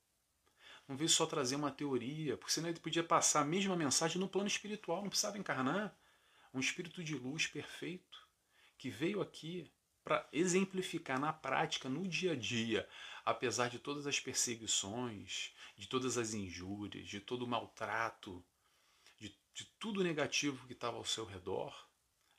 Não 0.87 0.97
veio 0.97 1.09
só 1.09 1.27
trazer 1.27 1.57
uma 1.57 1.71
teoria, 1.71 2.37
porque 2.37 2.53
senão 2.53 2.69
ele 2.69 2.81
podia 2.81 3.03
passar 3.03 3.41
a 3.41 3.45
mesma 3.45 3.77
mensagem 3.77 4.21
no 4.21 4.29
plano 4.29 4.49
espiritual, 4.49 5.03
não 5.03 5.09
precisava 5.09 5.39
encarnar. 5.39 5.97
Um 6.53 6.61
espírito 6.61 7.03
de 7.03 7.17
luz 7.17 7.47
perfeito 7.47 8.22
que 8.83 8.91
veio 8.91 9.21
aqui 9.21 9.71
para 10.03 10.29
exemplificar 10.33 11.21
na 11.21 11.33
prática, 11.33 11.89
no 11.89 12.05
dia 12.09 12.33
a 12.33 12.35
dia, 12.35 12.89
apesar 13.25 13.71
de 13.71 13.79
todas 13.79 14.09
as 14.09 14.19
perseguições, 14.19 15.55
de 15.77 15.87
todas 15.87 16.19
as 16.19 16.35
injúrias, 16.35 17.07
de 17.07 17.21
todo 17.21 17.43
o 17.43 17.47
maltrato, 17.47 18.45
de, 19.21 19.39
de 19.55 19.67
tudo 19.79 20.03
negativo 20.03 20.67
que 20.67 20.73
estava 20.73 20.97
ao 20.97 21.05
seu 21.05 21.25
redor, 21.25 21.89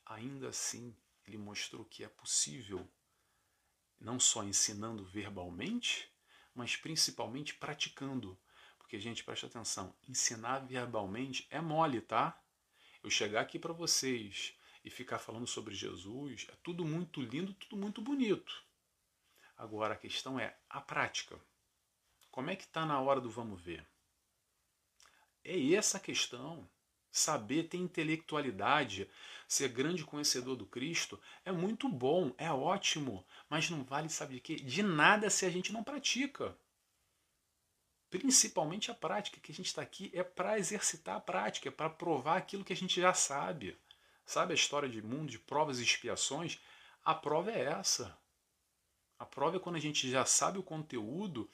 ainda 0.05 0.49
assim 0.49 0.93
ele 1.25 1.37
mostrou 1.37 1.85
que 1.85 2.03
é 2.03 2.09
possível, 2.09 2.85
não 3.97 4.19
só 4.19 4.43
ensinando 4.43 5.05
verbalmente, 5.05 6.11
mas 6.53 6.75
principalmente 6.75 7.53
praticando. 7.53 8.37
Porque, 8.77 8.99
gente, 8.99 9.23
presta 9.23 9.47
atenção, 9.47 9.95
ensinar 10.09 10.59
verbalmente 10.59 11.47
é 11.49 11.61
mole, 11.61 12.01
tá? 12.01 12.37
Eu 13.01 13.09
chegar 13.09 13.39
aqui 13.39 13.57
para 13.57 13.71
vocês 13.71 14.57
e 14.83 14.89
ficar 14.89 15.19
falando 15.19 15.47
sobre 15.47 15.73
Jesus 15.73 16.47
é 16.49 16.55
tudo 16.61 16.83
muito 16.83 17.21
lindo, 17.21 17.53
tudo 17.53 17.77
muito 17.77 18.01
bonito. 18.01 18.63
Agora 19.57 19.93
a 19.93 19.97
questão 19.97 20.39
é 20.39 20.57
a 20.69 20.81
prática. 20.81 21.39
Como 22.29 22.49
é 22.49 22.55
que 22.55 22.63
está 22.63 22.85
na 22.85 22.99
hora 22.99 23.21
do 23.21 23.29
vamos 23.29 23.61
ver? 23.61 23.87
É 25.43 25.73
essa 25.73 25.97
a 25.97 26.01
questão. 26.01 26.69
Saber 27.11 27.69
ter 27.69 27.77
intelectualidade, 27.77 29.07
ser 29.47 29.69
grande 29.69 30.03
conhecedor 30.03 30.55
do 30.55 30.65
Cristo 30.65 31.21
é 31.45 31.51
muito 31.51 31.87
bom, 31.87 32.33
é 32.39 32.51
ótimo, 32.51 33.23
mas 33.47 33.69
não 33.69 33.83
vale, 33.83 34.09
sabe 34.09 34.33
de 34.33 34.39
quê? 34.39 34.55
De 34.55 34.81
nada 34.81 35.29
se 35.29 35.45
a 35.45 35.49
gente 35.49 35.71
não 35.71 35.83
pratica. 35.83 36.57
Principalmente 38.09 38.89
a 38.89 38.95
prática, 38.95 39.39
que 39.39 39.51
a 39.51 39.55
gente 39.55 39.67
está 39.67 39.83
aqui 39.83 40.09
é 40.11 40.23
para 40.23 40.57
exercitar 40.57 41.17
a 41.17 41.21
prática, 41.21 41.69
é 41.69 41.71
para 41.71 41.89
provar 41.89 42.37
aquilo 42.37 42.63
que 42.63 42.73
a 42.73 42.75
gente 42.75 42.99
já 42.99 43.13
sabe. 43.13 43.77
Sabe 44.25 44.53
a 44.53 44.55
história 44.55 44.89
de 44.89 45.01
mundo 45.01 45.29
de 45.29 45.39
provas 45.39 45.79
e 45.79 45.83
expiações? 45.83 46.59
A 47.03 47.13
prova 47.13 47.51
é 47.51 47.63
essa. 47.63 48.17
A 49.19 49.25
prova 49.25 49.57
é 49.57 49.59
quando 49.59 49.75
a 49.75 49.79
gente 49.79 50.09
já 50.09 50.25
sabe 50.25 50.57
o 50.57 50.63
conteúdo 50.63 51.49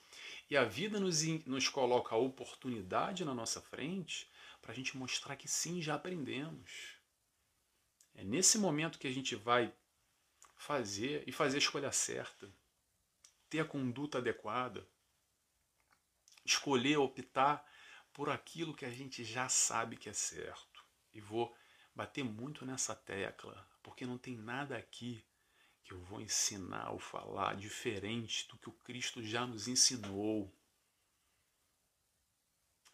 e 0.48 0.56
a 0.56 0.64
vida 0.64 0.98
nos, 0.98 1.22
nos 1.46 1.68
coloca 1.68 2.14
a 2.14 2.18
oportunidade 2.18 3.24
na 3.24 3.34
nossa 3.34 3.60
frente 3.60 4.30
para 4.60 4.72
a 4.72 4.74
gente 4.74 4.96
mostrar 4.96 5.36
que 5.36 5.48
sim, 5.48 5.80
já 5.80 5.94
aprendemos. 5.94 6.96
É 8.14 8.24
nesse 8.24 8.58
momento 8.58 8.98
que 8.98 9.06
a 9.06 9.12
gente 9.12 9.34
vai 9.34 9.72
fazer 10.56 11.24
e 11.26 11.32
fazer 11.32 11.56
a 11.56 11.58
escolha 11.58 11.92
certa, 11.92 12.52
ter 13.48 13.60
a 13.60 13.64
conduta 13.64 14.18
adequada, 14.18 14.86
escolher, 16.44 16.98
optar 16.98 17.64
por 18.12 18.28
aquilo 18.28 18.74
que 18.74 18.84
a 18.84 18.90
gente 18.90 19.24
já 19.24 19.48
sabe 19.48 19.96
que 19.96 20.08
é 20.08 20.12
certo. 20.12 20.84
E 21.12 21.20
vou 21.20 21.56
bater 21.94 22.24
muito 22.24 22.64
nessa 22.64 22.94
tecla, 22.94 23.68
porque 23.82 24.06
não 24.06 24.18
tem 24.18 24.36
nada 24.36 24.76
aqui 24.76 25.24
que 25.82 25.92
eu 25.92 26.00
vou 26.02 26.20
ensinar 26.20 26.90
ou 26.92 26.98
falar 26.98 27.56
diferente 27.56 28.46
do 28.48 28.56
que 28.56 28.68
o 28.68 28.72
Cristo 28.72 29.22
já 29.22 29.46
nos 29.46 29.66
ensinou. 29.66 30.54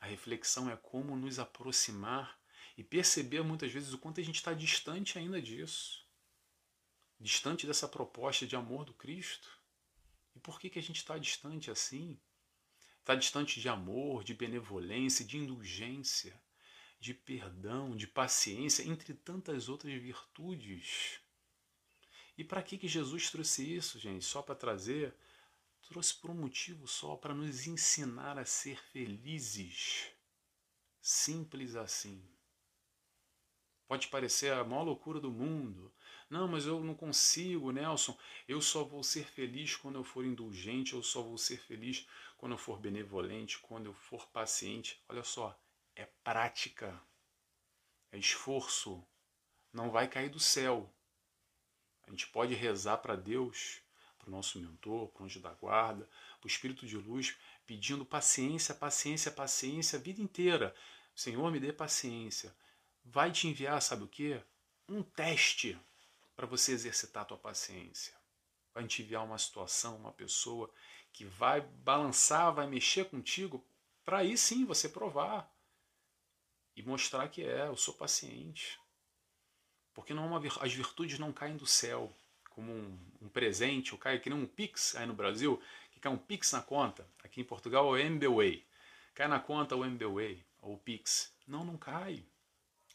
A 0.00 0.06
reflexão 0.06 0.70
é 0.70 0.76
como 0.76 1.16
nos 1.16 1.38
aproximar 1.38 2.38
e 2.76 2.84
perceber 2.84 3.42
muitas 3.42 3.72
vezes 3.72 3.92
o 3.92 3.98
quanto 3.98 4.20
a 4.20 4.24
gente 4.24 4.36
está 4.36 4.52
distante 4.52 5.18
ainda 5.18 5.40
disso. 5.40 6.06
Distante 7.18 7.66
dessa 7.66 7.88
proposta 7.88 8.46
de 8.46 8.54
amor 8.54 8.84
do 8.84 8.92
Cristo. 8.92 9.60
E 10.34 10.40
por 10.40 10.60
que, 10.60 10.68
que 10.68 10.78
a 10.78 10.82
gente 10.82 10.98
está 10.98 11.16
distante 11.16 11.70
assim? 11.70 12.20
Está 13.00 13.14
distante 13.14 13.60
de 13.60 13.68
amor, 13.68 14.24
de 14.24 14.34
benevolência, 14.34 15.24
de 15.24 15.38
indulgência, 15.38 16.38
de 16.98 17.14
perdão, 17.14 17.96
de 17.96 18.06
paciência, 18.06 18.82
entre 18.82 19.14
tantas 19.14 19.68
outras 19.68 19.92
virtudes. 20.00 21.20
E 22.36 22.44
para 22.44 22.62
que, 22.62 22.76
que 22.76 22.88
Jesus 22.88 23.30
trouxe 23.30 23.76
isso, 23.76 23.98
gente? 23.98 24.24
Só 24.24 24.42
para 24.42 24.54
trazer? 24.54 25.14
Trouxe 25.82 26.14
por 26.14 26.30
um 26.30 26.34
motivo 26.34 26.86
só, 26.86 27.16
para 27.16 27.34
nos 27.34 27.66
ensinar 27.66 28.38
a 28.38 28.44
ser 28.44 28.82
felizes. 28.90 30.10
Simples 31.00 31.76
assim. 31.76 32.22
Pode 33.86 34.08
parecer 34.08 34.52
a 34.52 34.64
maior 34.64 34.82
loucura 34.82 35.20
do 35.20 35.30
mundo. 35.30 35.92
Não, 36.28 36.48
mas 36.48 36.66
eu 36.66 36.82
não 36.82 36.94
consigo, 36.94 37.70
Nelson. 37.70 38.18
Eu 38.48 38.60
só 38.60 38.82
vou 38.82 39.02
ser 39.04 39.24
feliz 39.24 39.76
quando 39.76 39.94
eu 39.94 40.02
for 40.02 40.24
indulgente, 40.24 40.94
eu 40.94 41.02
só 41.02 41.22
vou 41.22 41.38
ser 41.38 41.58
feliz 41.58 42.04
quando 42.36 42.52
eu 42.52 42.58
for 42.58 42.80
benevolente, 42.80 43.60
quando 43.60 43.86
eu 43.86 43.94
for 43.94 44.26
paciente. 44.26 45.00
Olha 45.08 45.22
só, 45.22 45.56
é 45.96 46.04
prática, 46.22 47.02
é 48.12 48.18
esforço. 48.18 49.02
Não 49.72 49.90
vai 49.90 50.06
cair 50.06 50.28
do 50.28 50.38
céu. 50.38 50.92
A 52.06 52.10
gente 52.10 52.28
pode 52.28 52.54
rezar 52.54 52.98
para 52.98 53.16
Deus, 53.16 53.80
para 54.18 54.28
o 54.28 54.30
nosso 54.30 54.60
mentor, 54.60 55.08
para 55.08 55.22
o 55.22 55.26
anjo 55.26 55.40
da 55.40 55.52
guarda, 55.54 56.08
para 56.38 56.46
o 56.46 56.48
Espírito 56.48 56.86
de 56.86 56.96
luz, 56.96 57.36
pedindo 57.66 58.04
paciência, 58.04 58.74
paciência, 58.74 59.32
paciência 59.32 59.98
a 59.98 60.02
vida 60.02 60.20
inteira. 60.20 60.74
Senhor, 61.14 61.50
me 61.50 61.58
dê 61.58 61.72
paciência. 61.72 62.54
Vai 63.04 63.32
te 63.32 63.48
enviar, 63.48 63.80
sabe 63.82 64.04
o 64.04 64.08
quê? 64.08 64.40
Um 64.88 65.02
teste 65.02 65.78
para 66.36 66.46
você 66.46 66.72
exercitar 66.72 67.22
a 67.22 67.26
tua 67.26 67.38
paciência. 67.38 68.14
Vai 68.74 68.86
te 68.86 69.02
enviar 69.02 69.24
uma 69.24 69.38
situação, 69.38 69.96
uma 69.96 70.12
pessoa 70.12 70.70
que 71.12 71.24
vai 71.24 71.62
balançar, 71.62 72.52
vai 72.52 72.66
mexer 72.66 73.08
contigo, 73.08 73.64
para 74.04 74.18
aí 74.18 74.36
sim 74.36 74.66
você 74.66 74.88
provar 74.88 75.50
e 76.76 76.82
mostrar 76.82 77.28
que 77.28 77.42
é, 77.42 77.66
eu 77.66 77.76
sou 77.76 77.94
paciente. 77.94 78.78
Porque 79.94 80.12
não 80.12 80.24
é 80.24 80.26
uma, 80.26 80.42
as 80.60 80.74
virtudes 80.74 81.18
não 81.18 81.32
caem 81.32 81.56
do 81.56 81.66
céu 81.66 82.14
como 82.50 82.70
um, 82.70 82.98
um 83.22 83.28
presente, 83.28 83.92
ou 83.92 83.98
cai 83.98 84.18
que 84.20 84.28
nem 84.28 84.38
um 84.38 84.46
Pix 84.46 84.94
aí 84.94 85.06
no 85.06 85.14
Brasil, 85.14 85.60
que 85.90 85.98
cai 85.98 86.12
um 86.12 86.18
Pix 86.18 86.52
na 86.52 86.60
conta. 86.60 87.08
Aqui 87.24 87.40
em 87.40 87.44
Portugal 87.44 87.96
é 87.96 88.02
o 88.02 88.06
MBWay. 88.06 88.66
Cai 89.14 89.26
na 89.26 89.40
conta 89.40 89.74
o 89.74 89.84
MBWay, 89.84 90.44
ou 90.60 90.74
o 90.74 90.78
Pix. 90.78 91.34
Não, 91.46 91.64
não 91.64 91.78
cai. 91.78 92.24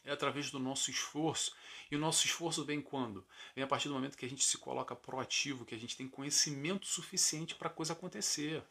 É 0.04 0.12
através 0.12 0.50
do 0.50 0.58
nosso 0.58 0.90
esforço. 0.90 1.54
E 1.90 1.96
o 1.96 1.98
nosso 1.98 2.24
esforço 2.24 2.64
vem 2.64 2.80
quando? 2.80 3.26
Vem 3.54 3.64
a 3.64 3.66
partir 3.66 3.88
do 3.88 3.94
momento 3.94 4.16
que 4.16 4.24
a 4.24 4.28
gente 4.28 4.44
se 4.44 4.58
coloca 4.58 4.94
proativo, 4.94 5.64
que 5.64 5.74
a 5.74 5.78
gente 5.78 5.96
tem 5.96 6.08
conhecimento 6.08 6.86
suficiente 6.86 7.54
para 7.54 7.68
a 7.68 7.72
coisa 7.72 7.92
acontecer. 7.92 8.64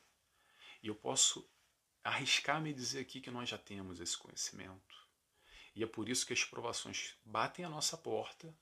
E 0.82 0.88
eu 0.88 0.96
posso 0.96 1.50
arriscar 2.04 2.62
me 2.62 2.74
dizer 2.74 3.00
aqui 3.00 3.22
que 3.22 3.32
nós 3.32 3.48
já 3.48 3.58
temos 3.58 4.00
esse 4.00 4.18
conhecimento. 4.18 5.01
E 5.76 5.84
é 5.84 5.88
por 5.88 6.10
isso 6.10 6.26
que 6.26 6.34
as 6.34 6.44
provações 6.44 7.16
batem 7.24 7.64
a 7.64 7.70
nossa 7.70 7.98
porta, 7.98 8.54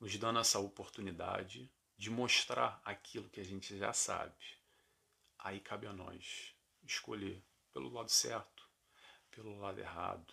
nos 0.00 0.16
dando 0.16 0.38
essa 0.38 0.58
oportunidade 0.58 1.70
de 1.96 2.10
mostrar 2.10 2.80
aquilo 2.84 3.28
que 3.28 3.40
a 3.40 3.44
gente 3.44 3.76
já 3.76 3.92
sabe. 3.92 4.58
Aí 5.38 5.60
cabe 5.60 5.86
a 5.86 5.92
nós 5.92 6.54
escolher 6.84 7.42
pelo 7.72 7.90
lado 7.90 8.10
certo, 8.10 8.68
pelo 9.30 9.58
lado 9.58 9.78
errado. 9.80 10.32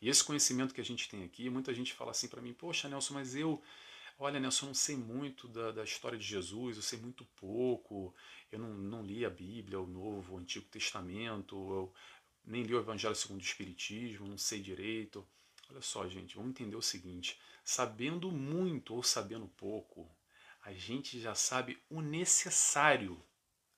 E 0.00 0.08
esse 0.08 0.24
conhecimento 0.24 0.74
que 0.74 0.80
a 0.80 0.84
gente 0.84 1.08
tem 1.08 1.24
aqui, 1.24 1.48
muita 1.50 1.74
gente 1.74 1.92
fala 1.92 2.10
assim 2.10 2.28
para 2.28 2.42
mim: 2.42 2.52
Poxa, 2.52 2.88
Nelson, 2.88 3.14
mas 3.14 3.34
eu, 3.34 3.62
olha, 4.18 4.38
Nelson, 4.38 4.66
eu 4.66 4.68
não 4.68 4.74
sei 4.74 4.96
muito 4.96 5.48
da, 5.48 5.72
da 5.72 5.84
história 5.84 6.18
de 6.18 6.24
Jesus, 6.24 6.76
eu 6.76 6.82
sei 6.82 6.98
muito 6.98 7.24
pouco, 7.36 8.14
eu 8.50 8.58
não, 8.58 8.74
não 8.74 9.02
li 9.02 9.24
a 9.24 9.30
Bíblia, 9.30 9.80
o 9.80 9.86
Novo, 9.86 10.34
o 10.34 10.38
Antigo 10.38 10.66
Testamento, 10.66 11.56
eu, 11.56 11.94
nem 12.46 12.62
li 12.62 12.74
o 12.74 12.78
Evangelho 12.78 13.14
segundo 13.14 13.40
o 13.40 13.44
Espiritismo, 13.44 14.28
não 14.28 14.38
sei 14.38 14.62
direito. 14.62 15.26
Olha 15.68 15.82
só, 15.82 16.08
gente, 16.08 16.36
vamos 16.36 16.50
entender 16.50 16.76
o 16.76 16.82
seguinte: 16.82 17.40
sabendo 17.64 18.30
muito 18.30 18.94
ou 18.94 19.02
sabendo 19.02 19.48
pouco, 19.48 20.08
a 20.62 20.72
gente 20.72 21.20
já 21.20 21.34
sabe 21.34 21.82
o 21.90 22.00
necessário, 22.00 23.20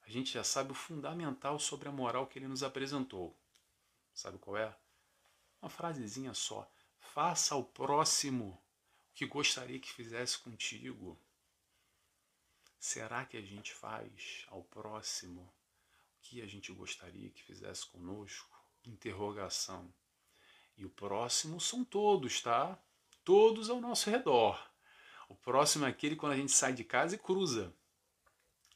a 0.02 0.10
gente 0.10 0.32
já 0.32 0.44
sabe 0.44 0.72
o 0.72 0.74
fundamental 0.74 1.58
sobre 1.58 1.88
a 1.88 1.92
moral 1.92 2.26
que 2.26 2.38
ele 2.38 2.48
nos 2.48 2.62
apresentou. 2.62 3.34
Sabe 4.12 4.38
qual 4.38 4.56
é? 4.56 4.76
Uma 5.62 5.70
frasezinha 5.70 6.34
só. 6.34 6.70
Faça 6.98 7.54
ao 7.54 7.64
próximo 7.64 8.50
o 9.10 9.14
que 9.14 9.26
gostaria 9.26 9.78
que 9.80 9.92
fizesse 9.92 10.38
contigo. 10.38 11.18
Será 12.78 13.24
que 13.24 13.36
a 13.36 13.42
gente 13.42 13.72
faz 13.72 14.44
ao 14.48 14.62
próximo 14.62 15.42
o 15.42 16.20
que 16.20 16.42
a 16.42 16.46
gente 16.46 16.72
gostaria 16.72 17.30
que 17.30 17.42
fizesse 17.42 17.86
conosco? 17.86 18.57
Interrogação. 18.84 19.92
E 20.76 20.84
o 20.84 20.90
próximo 20.90 21.60
são 21.60 21.84
todos, 21.84 22.40
tá? 22.40 22.78
Todos 23.24 23.68
ao 23.68 23.80
nosso 23.80 24.08
redor. 24.08 24.58
O 25.28 25.34
próximo 25.34 25.84
é 25.84 25.88
aquele 25.88 26.16
quando 26.16 26.32
a 26.32 26.36
gente 26.36 26.52
sai 26.52 26.72
de 26.72 26.84
casa 26.84 27.14
e 27.14 27.18
cruza. 27.18 27.74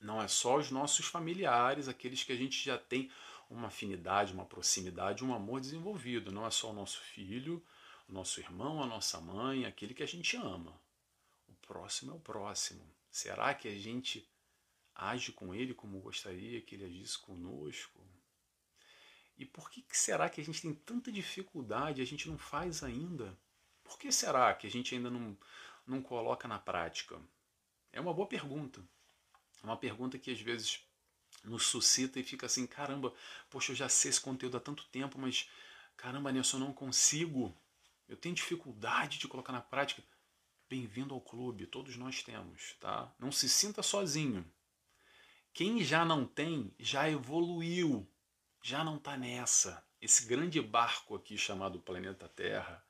Não 0.00 0.20
é 0.20 0.26
só 0.26 0.56
os 0.56 0.70
nossos 0.70 1.06
familiares, 1.06 1.88
aqueles 1.88 2.24
que 2.24 2.32
a 2.32 2.36
gente 2.36 2.62
já 2.62 2.76
tem 2.76 3.10
uma 3.48 3.68
afinidade, 3.68 4.32
uma 4.32 4.44
proximidade, 4.44 5.24
um 5.24 5.32
amor 5.32 5.60
desenvolvido. 5.60 6.32
Não 6.32 6.44
é 6.44 6.50
só 6.50 6.70
o 6.70 6.74
nosso 6.74 7.00
filho, 7.00 7.64
o 8.08 8.12
nosso 8.12 8.40
irmão, 8.40 8.82
a 8.82 8.86
nossa 8.86 9.20
mãe, 9.20 9.64
aquele 9.64 9.94
que 9.94 10.02
a 10.02 10.06
gente 10.06 10.36
ama. 10.36 10.78
O 11.48 11.54
próximo 11.66 12.12
é 12.12 12.14
o 12.14 12.20
próximo. 12.20 12.82
Será 13.10 13.54
que 13.54 13.68
a 13.68 13.78
gente 13.78 14.28
age 14.94 15.32
com 15.32 15.54
ele 15.54 15.72
como 15.72 16.00
gostaria 16.00 16.60
que 16.60 16.74
ele 16.74 16.84
agisse 16.84 17.18
conosco? 17.18 18.00
E 19.42 19.44
por 19.44 19.68
que 19.68 19.84
será 19.90 20.30
que 20.30 20.40
a 20.40 20.44
gente 20.44 20.62
tem 20.62 20.72
tanta 20.72 21.10
dificuldade, 21.10 22.00
a 22.00 22.04
gente 22.04 22.28
não 22.28 22.38
faz 22.38 22.84
ainda? 22.84 23.36
Por 23.82 23.98
que 23.98 24.12
será 24.12 24.54
que 24.54 24.68
a 24.68 24.70
gente 24.70 24.94
ainda 24.94 25.10
não, 25.10 25.36
não 25.84 26.00
coloca 26.00 26.46
na 26.46 26.60
prática? 26.60 27.20
É 27.92 28.00
uma 28.00 28.14
boa 28.14 28.28
pergunta. 28.28 28.80
É 29.60 29.66
uma 29.66 29.76
pergunta 29.76 30.16
que 30.16 30.30
às 30.30 30.40
vezes 30.40 30.86
nos 31.42 31.66
suscita 31.66 32.20
e 32.20 32.22
fica 32.22 32.46
assim, 32.46 32.68
caramba, 32.68 33.12
poxa, 33.50 33.72
eu 33.72 33.76
já 33.76 33.88
sei 33.88 34.10
esse 34.10 34.20
conteúdo 34.20 34.58
há 34.58 34.60
tanto 34.60 34.84
tempo, 34.92 35.18
mas 35.18 35.50
caramba, 35.96 36.30
Nelson, 36.30 36.58
eu 36.58 36.60
não 36.60 36.72
consigo. 36.72 37.52
Eu 38.08 38.16
tenho 38.16 38.36
dificuldade 38.36 39.18
de 39.18 39.26
colocar 39.26 39.52
na 39.52 39.60
prática. 39.60 40.04
Bem-vindo 40.70 41.14
ao 41.14 41.20
clube, 41.20 41.66
todos 41.66 41.96
nós 41.96 42.22
temos, 42.22 42.76
tá? 42.78 43.12
Não 43.18 43.32
se 43.32 43.48
sinta 43.48 43.82
sozinho. 43.82 44.48
Quem 45.52 45.82
já 45.82 46.04
não 46.04 46.24
tem, 46.24 46.72
já 46.78 47.10
evoluiu, 47.10 48.08
já 48.62 48.84
não 48.84 48.96
está 48.96 49.16
nessa. 49.16 49.84
Esse 50.00 50.24
grande 50.24 50.60
barco 50.60 51.16
aqui 51.16 51.36
chamado 51.36 51.80
planeta 51.80 52.28
Terra, 52.28 52.82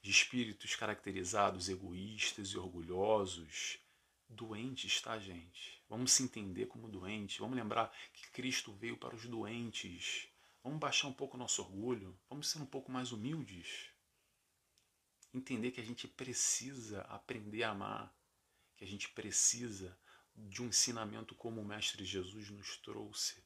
de 0.00 0.10
espíritos 0.10 0.76
caracterizados 0.76 1.68
egoístas 1.68 2.50
e 2.50 2.58
orgulhosos, 2.58 3.80
doentes, 4.28 5.00
tá, 5.00 5.18
gente? 5.18 5.82
Vamos 5.88 6.12
se 6.12 6.22
entender 6.22 6.66
como 6.66 6.88
doentes. 6.88 7.38
Vamos 7.38 7.56
lembrar 7.56 7.92
que 8.12 8.30
Cristo 8.30 8.72
veio 8.72 8.96
para 8.96 9.16
os 9.16 9.26
doentes. 9.26 10.28
Vamos 10.62 10.78
baixar 10.78 11.08
um 11.08 11.12
pouco 11.12 11.36
o 11.36 11.40
nosso 11.40 11.60
orgulho. 11.62 12.16
Vamos 12.30 12.48
ser 12.48 12.62
um 12.62 12.66
pouco 12.66 12.92
mais 12.92 13.10
humildes. 13.10 13.90
Entender 15.32 15.72
que 15.72 15.80
a 15.80 15.84
gente 15.84 16.06
precisa 16.06 17.02
aprender 17.02 17.64
a 17.64 17.70
amar. 17.70 18.14
Que 18.76 18.84
a 18.84 18.88
gente 18.88 19.08
precisa 19.08 19.98
de 20.36 20.62
um 20.62 20.66
ensinamento 20.66 21.34
como 21.34 21.60
o 21.60 21.64
Mestre 21.64 22.04
Jesus 22.04 22.50
nos 22.50 22.76
trouxe 22.78 23.43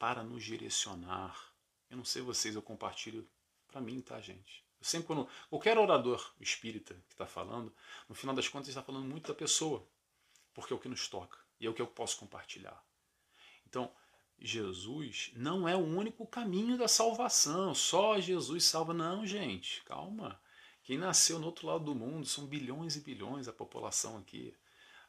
para 0.00 0.24
nos 0.24 0.42
direcionar. 0.42 1.52
Eu 1.90 1.98
não 1.98 2.04
sei 2.06 2.22
vocês, 2.22 2.54
eu 2.54 2.62
compartilho 2.62 3.28
para 3.68 3.82
mim, 3.82 4.00
tá, 4.00 4.18
gente? 4.18 4.64
Eu 4.80 4.86
sempre 4.86 5.06
quando 5.06 5.28
qualquer 5.50 5.76
orador 5.76 6.32
espírita 6.40 6.94
que 7.06 7.12
está 7.12 7.26
falando, 7.26 7.70
no 8.08 8.14
final 8.14 8.34
das 8.34 8.48
contas 8.48 8.70
está 8.70 8.82
falando 8.82 9.04
muito 9.04 9.28
da 9.28 9.34
pessoa, 9.34 9.86
porque 10.54 10.72
é 10.72 10.76
o 10.76 10.78
que 10.78 10.88
nos 10.88 11.06
toca 11.06 11.38
e 11.60 11.66
é 11.66 11.70
o 11.70 11.74
que 11.74 11.82
eu 11.82 11.86
posso 11.86 12.18
compartilhar. 12.18 12.82
Então, 13.68 13.92
Jesus 14.38 15.32
não 15.36 15.68
é 15.68 15.76
o 15.76 15.84
único 15.84 16.26
caminho 16.26 16.78
da 16.78 16.88
salvação. 16.88 17.74
Só 17.74 18.18
Jesus 18.18 18.64
salva. 18.64 18.94
Não, 18.94 19.26
gente, 19.26 19.84
calma. 19.84 20.40
Quem 20.82 20.96
nasceu 20.96 21.38
no 21.38 21.44
outro 21.44 21.66
lado 21.66 21.84
do 21.84 21.94
mundo 21.94 22.26
são 22.26 22.46
bilhões 22.46 22.96
e 22.96 23.00
bilhões 23.00 23.48
a 23.48 23.52
população 23.52 24.16
aqui. 24.16 24.56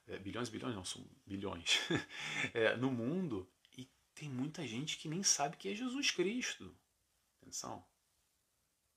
É, 0.06 0.20
bilhões, 0.20 0.50
bilhões, 0.50 0.76
não, 0.76 0.84
são 0.84 1.06
bilhões. 1.26 1.80
É, 2.54 2.76
no 2.76 2.92
mundo. 2.92 3.50
Tem 4.14 4.30
muita 4.30 4.66
gente 4.68 4.98
que 4.98 5.08
nem 5.08 5.24
sabe 5.24 5.58
que 5.58 5.70
é 5.70 5.76
Jesus 5.76 6.12
Cristo. 6.12 6.76
Atenção. 7.42 7.86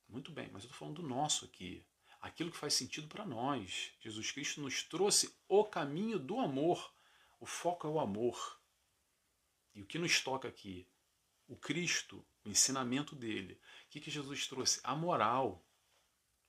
Muito 0.08 0.30
bem, 0.30 0.48
mas 0.52 0.62
eu 0.62 0.68
estou 0.68 0.78
falando 0.78 1.02
do 1.02 1.08
nosso 1.08 1.44
aqui. 1.44 1.84
Aquilo 2.20 2.50
que 2.50 2.56
faz 2.56 2.74
sentido 2.74 3.08
para 3.08 3.26
nós. 3.26 3.92
Jesus 4.00 4.30
Cristo 4.30 4.60
nos 4.60 4.82
trouxe 4.82 5.34
o 5.48 5.64
caminho 5.64 6.18
do 6.18 6.38
amor. 6.40 6.94
O 7.40 7.46
foco 7.46 7.86
é 7.86 7.90
o 7.90 8.00
amor. 8.00 8.60
E 9.74 9.82
o 9.82 9.86
que 9.86 9.98
nos 9.98 10.20
toca 10.20 10.48
aqui? 10.48 10.88
O 11.46 11.56
Cristo, 11.56 12.24
o 12.44 12.48
ensinamento 12.48 13.14
dele. 13.14 13.60
O 13.86 13.90
que, 13.90 14.00
que 14.00 14.10
Jesus 14.10 14.46
trouxe? 14.46 14.80
A 14.82 14.94
moral. 14.94 15.66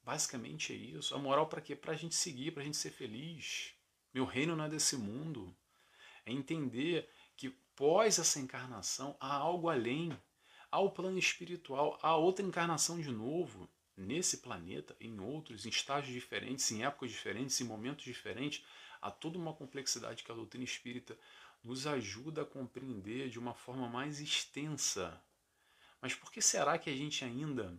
Basicamente 0.03 0.71
é 0.71 0.75
isso. 0.75 1.15
A 1.15 1.17
moral 1.17 1.49
para 1.49 1.61
quê? 1.61 1.75
Para 1.75 1.93
a 1.93 1.97
gente 1.97 2.15
seguir, 2.15 2.51
para 2.51 2.61
a 2.61 2.65
gente 2.65 2.77
ser 2.77 2.91
feliz. 2.91 3.73
Meu 4.13 4.23
reino 4.23 4.55
não 4.55 4.65
é 4.65 4.69
desse 4.69 4.95
mundo. 4.95 5.55
É 6.25 6.31
entender 6.31 7.09
que 7.75 7.77
pós 7.77 8.17
essa 8.17 8.39
encarnação 8.39 9.17
há 9.19 9.35
algo 9.35 9.69
além. 9.69 10.17
Há 10.71 10.79
o 10.79 10.91
plano 10.91 11.19
espiritual, 11.19 11.99
há 12.01 12.15
outra 12.15 12.45
encarnação 12.45 12.99
de 12.99 13.11
novo 13.11 13.69
nesse 13.95 14.37
planeta, 14.37 14.95
em 14.99 15.19
outros, 15.19 15.65
em 15.65 15.69
estágios 15.69 16.13
diferentes, 16.13 16.69
em 16.71 16.83
épocas 16.83 17.11
diferentes, 17.11 17.59
em 17.61 17.65
momentos 17.65 18.03
diferentes. 18.03 18.65
Há 19.01 19.11
toda 19.11 19.37
uma 19.37 19.53
complexidade 19.53 20.23
que 20.23 20.31
a 20.31 20.35
doutrina 20.35 20.65
espírita 20.65 21.17
nos 21.63 21.87
ajuda 21.87 22.41
a 22.41 22.45
compreender 22.45 23.29
de 23.29 23.39
uma 23.39 23.53
forma 23.53 23.87
mais 23.87 24.19
extensa. 24.19 25.21
Mas 26.01 26.13
por 26.13 26.31
que 26.31 26.41
será 26.41 26.77
que 26.77 26.89
a 26.89 26.95
gente 26.95 27.23
ainda, 27.23 27.77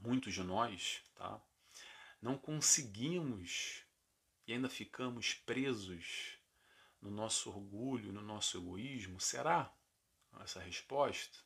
muitos 0.00 0.34
de 0.34 0.42
nós, 0.42 1.02
tá, 1.14 1.40
não 2.22 2.38
conseguimos 2.38 3.82
e 4.46 4.52
ainda 4.52 4.68
ficamos 4.68 5.34
presos 5.34 6.37
no 7.00 7.10
nosso 7.10 7.50
orgulho, 7.50 8.12
no 8.12 8.22
nosso 8.22 8.58
egoísmo? 8.58 9.20
Será 9.20 9.72
essa 10.40 10.60
resposta? 10.60 11.38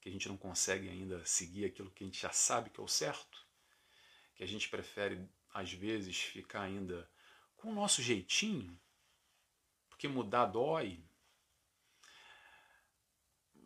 Que 0.00 0.08
a 0.08 0.12
gente 0.12 0.28
não 0.28 0.36
consegue 0.36 0.88
ainda 0.88 1.24
seguir 1.24 1.66
aquilo 1.66 1.90
que 1.90 2.04
a 2.04 2.06
gente 2.06 2.20
já 2.20 2.30
sabe 2.30 2.70
que 2.70 2.80
é 2.80 2.82
o 2.82 2.88
certo? 2.88 3.46
Que 4.34 4.42
a 4.42 4.46
gente 4.46 4.68
prefere, 4.68 5.28
às 5.52 5.72
vezes, 5.72 6.18
ficar 6.18 6.62
ainda 6.62 7.10
com 7.56 7.70
o 7.70 7.74
nosso 7.74 8.02
jeitinho? 8.02 8.78
porque 10.00 10.08
mudar 10.08 10.46
dói. 10.46 10.98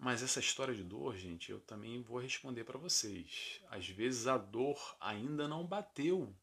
Mas 0.00 0.20
essa 0.20 0.40
história 0.40 0.74
de 0.74 0.82
dor, 0.82 1.16
gente, 1.16 1.52
eu 1.52 1.60
também 1.60 2.02
vou 2.02 2.18
responder 2.18 2.64
para 2.64 2.76
vocês. 2.76 3.60
Às 3.70 3.86
vezes 3.88 4.26
a 4.26 4.36
dor 4.36 4.96
ainda 4.98 5.46
não 5.46 5.64
bateu 5.64 6.34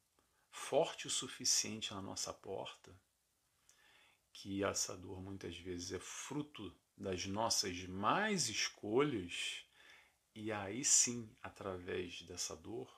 forte 0.50 1.08
o 1.08 1.10
suficiente 1.10 1.94
na 1.94 2.02
nossa 2.02 2.34
porta, 2.34 2.96
que 4.41 4.63
essa 4.63 4.97
dor 4.97 5.21
muitas 5.21 5.56
vezes 5.56 5.91
é 5.91 5.99
fruto 5.99 6.75
das 6.97 7.27
nossas 7.27 7.86
mais 7.86 8.49
escolhas, 8.49 9.63
e 10.34 10.51
aí 10.51 10.84
sim, 10.84 11.30
através 11.43 12.23
dessa 12.23 12.56
dor, 12.56 12.91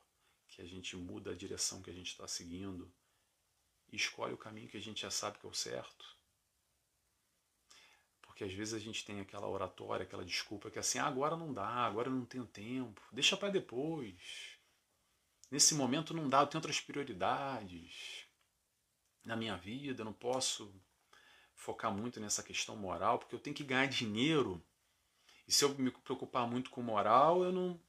que 0.47 0.61
a 0.61 0.65
gente 0.65 0.95
muda 0.95 1.31
a 1.31 1.35
direção 1.35 1.81
que 1.81 1.89
a 1.89 1.93
gente 1.93 2.07
está 2.07 2.25
seguindo, 2.29 2.89
escolhe 3.91 4.33
o 4.33 4.37
caminho 4.37 4.69
que 4.69 4.77
a 4.77 4.81
gente 4.81 5.01
já 5.01 5.11
sabe 5.11 5.37
que 5.37 5.45
é 5.45 5.49
o 5.49 5.53
certo. 5.53 6.17
Porque 8.21 8.45
às 8.45 8.53
vezes 8.53 8.73
a 8.73 8.79
gente 8.79 9.03
tem 9.03 9.19
aquela 9.19 9.49
oratória, 9.49 10.05
aquela 10.05 10.23
desculpa 10.23 10.71
que 10.71 10.77
é 10.77 10.79
assim, 10.79 10.97
ah, 10.97 11.07
agora 11.07 11.35
não 11.35 11.53
dá, 11.53 11.67
agora 11.67 12.09
não 12.09 12.25
tenho 12.25 12.47
tempo, 12.47 13.01
deixa 13.11 13.35
para 13.35 13.49
depois. 13.49 14.57
Nesse 15.51 15.75
momento 15.75 16.13
não 16.13 16.29
dá, 16.29 16.39
eu 16.39 16.47
tenho 16.47 16.59
outras 16.59 16.79
prioridades 16.79 18.29
na 19.25 19.35
minha 19.35 19.57
vida, 19.57 20.01
eu 20.01 20.05
não 20.05 20.13
posso 20.13 20.73
focar 21.63 21.91
muito 21.91 22.19
nessa 22.19 22.43
questão 22.43 22.75
moral, 22.75 23.19
porque 23.19 23.35
eu 23.35 23.39
tenho 23.39 23.55
que 23.55 23.63
ganhar 23.63 23.87
dinheiro. 23.87 24.63
E 25.47 25.51
se 25.51 25.63
eu 25.65 25.73
me 25.75 25.91
preocupar 25.91 26.47
muito 26.47 26.69
com 26.69 26.81
moral, 26.81 27.43
eu 27.43 27.51
não. 27.51 27.79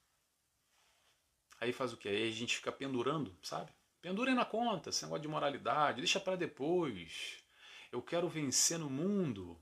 Aí 1.60 1.72
faz 1.72 1.92
o 1.92 1.96
quê? 1.96 2.08
Aí 2.08 2.28
a 2.28 2.32
gente 2.32 2.56
fica 2.56 2.72
pendurando, 2.72 3.36
sabe? 3.42 3.72
Pendurem 4.00 4.34
na 4.34 4.44
conta, 4.44 4.90
esse 4.90 5.02
negócio 5.02 5.22
de 5.22 5.28
moralidade, 5.28 6.00
deixa 6.00 6.20
para 6.20 6.36
depois. 6.36 7.42
Eu 7.90 8.02
quero 8.02 8.28
vencer 8.28 8.78
no 8.78 8.90
mundo 8.90 9.58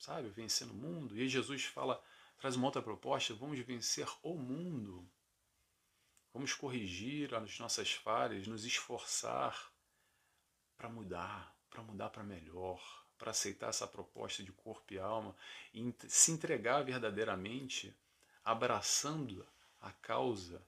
sabe? 0.00 0.30
Vencer 0.30 0.66
no 0.66 0.74
mundo. 0.74 1.16
E 1.16 1.20
aí 1.20 1.28
Jesus 1.28 1.64
fala, 1.64 2.02
traz 2.38 2.56
uma 2.56 2.66
outra 2.66 2.82
proposta: 2.82 3.34
vamos 3.34 3.58
vencer 3.60 4.08
o 4.22 4.34
mundo. 4.34 5.08
Vamos 6.32 6.54
corrigir 6.54 7.34
as 7.34 7.58
nossas 7.58 7.92
falhas, 7.92 8.46
nos 8.46 8.64
esforçar 8.64 9.72
para 10.76 10.88
mudar, 10.88 11.54
para 11.68 11.82
mudar 11.82 12.08
para 12.08 12.22
melhor, 12.22 12.80
para 13.20 13.32
aceitar 13.32 13.68
essa 13.68 13.86
proposta 13.86 14.42
de 14.42 14.50
corpo 14.50 14.94
e 14.94 14.98
alma 14.98 15.36
e 15.74 15.94
se 16.08 16.32
entregar 16.32 16.82
verdadeiramente, 16.82 17.94
abraçando 18.42 19.46
a 19.78 19.92
causa, 19.92 20.66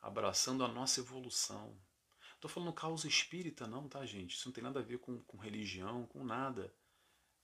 abraçando 0.00 0.64
a 0.64 0.68
nossa 0.68 1.00
evolução. 1.00 1.76
Estou 2.34 2.50
falando 2.50 2.72
causa 2.72 3.06
espírita, 3.06 3.66
não, 3.66 3.86
tá, 3.88 4.04
gente? 4.06 4.34
Isso 4.34 4.48
não 4.48 4.54
tem 4.54 4.64
nada 4.64 4.80
a 4.80 4.82
ver 4.82 4.98
com, 4.98 5.20
com 5.20 5.36
religião, 5.36 6.06
com 6.06 6.24
nada. 6.24 6.74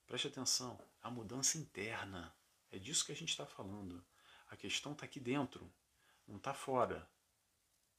Preste 0.07 0.29
atenção, 0.29 0.81
a 1.03 1.11
mudança 1.11 1.59
interna. 1.59 2.35
É 2.73 2.79
disso 2.79 3.05
que 3.05 3.13
a 3.13 3.17
gente 3.17 3.29
está 3.29 3.45
falando. 3.45 4.03
A 4.49 4.57
questão 4.57 4.93
está 4.93 5.05
aqui 5.05 5.21
dentro, 5.21 5.71
não 6.27 6.39
está 6.39 6.55
fora. 6.55 7.07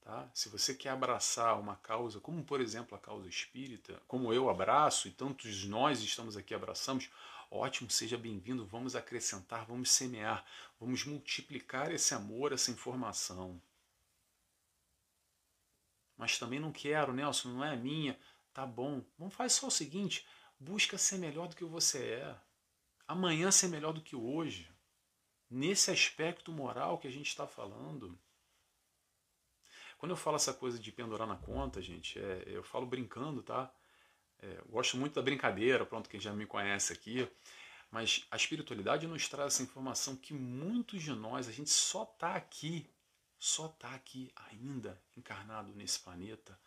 Tá? 0.09 0.27
Se 0.33 0.49
você 0.49 0.73
quer 0.73 0.89
abraçar 0.89 1.59
uma 1.59 1.75
causa, 1.75 2.19
como 2.19 2.43
por 2.43 2.59
exemplo 2.59 2.97
a 2.97 2.99
causa 2.99 3.29
espírita, 3.29 4.01
como 4.07 4.33
eu 4.33 4.49
abraço 4.49 5.07
e 5.07 5.11
tantos 5.11 5.65
nós 5.65 6.01
estamos 6.01 6.35
aqui 6.35 6.55
abraçamos, 6.55 7.11
ótimo, 7.51 7.91
seja 7.91 8.17
bem-vindo, 8.17 8.65
vamos 8.65 8.95
acrescentar, 8.95 9.67
vamos 9.67 9.91
semear, 9.91 10.43
vamos 10.79 11.05
multiplicar 11.05 11.91
esse 11.91 12.15
amor, 12.15 12.51
essa 12.51 12.71
informação. 12.71 13.61
Mas 16.17 16.39
também 16.39 16.59
não 16.59 16.71
quero, 16.71 17.13
Nelson, 17.13 17.49
não 17.49 17.63
é 17.63 17.75
minha. 17.75 18.19
tá 18.51 18.65
bom. 18.65 19.05
Vamos 19.15 19.35
fazer 19.35 19.53
só 19.53 19.67
o 19.67 19.71
seguinte: 19.71 20.27
busca 20.59 20.97
ser 20.97 21.19
melhor 21.19 21.47
do 21.47 21.55
que 21.55 21.63
você 21.63 22.13
é. 22.13 22.35
Amanhã 23.07 23.51
ser 23.51 23.67
melhor 23.67 23.93
do 23.93 24.01
que 24.01 24.15
hoje. 24.15 24.67
Nesse 25.47 25.91
aspecto 25.91 26.51
moral 26.51 26.97
que 26.97 27.07
a 27.07 27.11
gente 27.11 27.27
está 27.27 27.45
falando. 27.45 28.19
Quando 29.99 30.13
eu 30.13 30.17
falo 30.17 30.37
essa 30.37 30.53
coisa 30.53 30.79
de 30.79 30.91
pendurar 30.91 31.27
na 31.27 31.35
conta, 31.35 31.79
gente, 31.81 32.17
é, 32.17 32.43
eu 32.47 32.63
falo 32.63 32.87
brincando, 32.87 33.43
tá? 33.43 33.71
É, 34.41 34.61
gosto 34.67 34.97
muito 34.97 35.13
da 35.13 35.21
brincadeira, 35.21 35.85
pronto, 35.85 36.09
quem 36.09 36.19
já 36.19 36.33
me 36.33 36.47
conhece 36.47 36.91
aqui. 36.91 37.29
Mas 37.91 38.25
a 38.31 38.35
espiritualidade 38.35 39.05
nos 39.05 39.29
traz 39.29 39.53
essa 39.53 39.63
informação 39.63 40.15
que 40.15 40.33
muitos 40.33 41.03
de 41.03 41.11
nós, 41.11 41.47
a 41.47 41.51
gente 41.51 41.69
só 41.69 42.03
está 42.03 42.33
aqui, 42.33 42.89
só 43.37 43.67
está 43.67 43.93
aqui 43.93 44.31
ainda 44.49 44.99
encarnado 45.15 45.71
nesse 45.75 45.99
planeta 45.99 46.57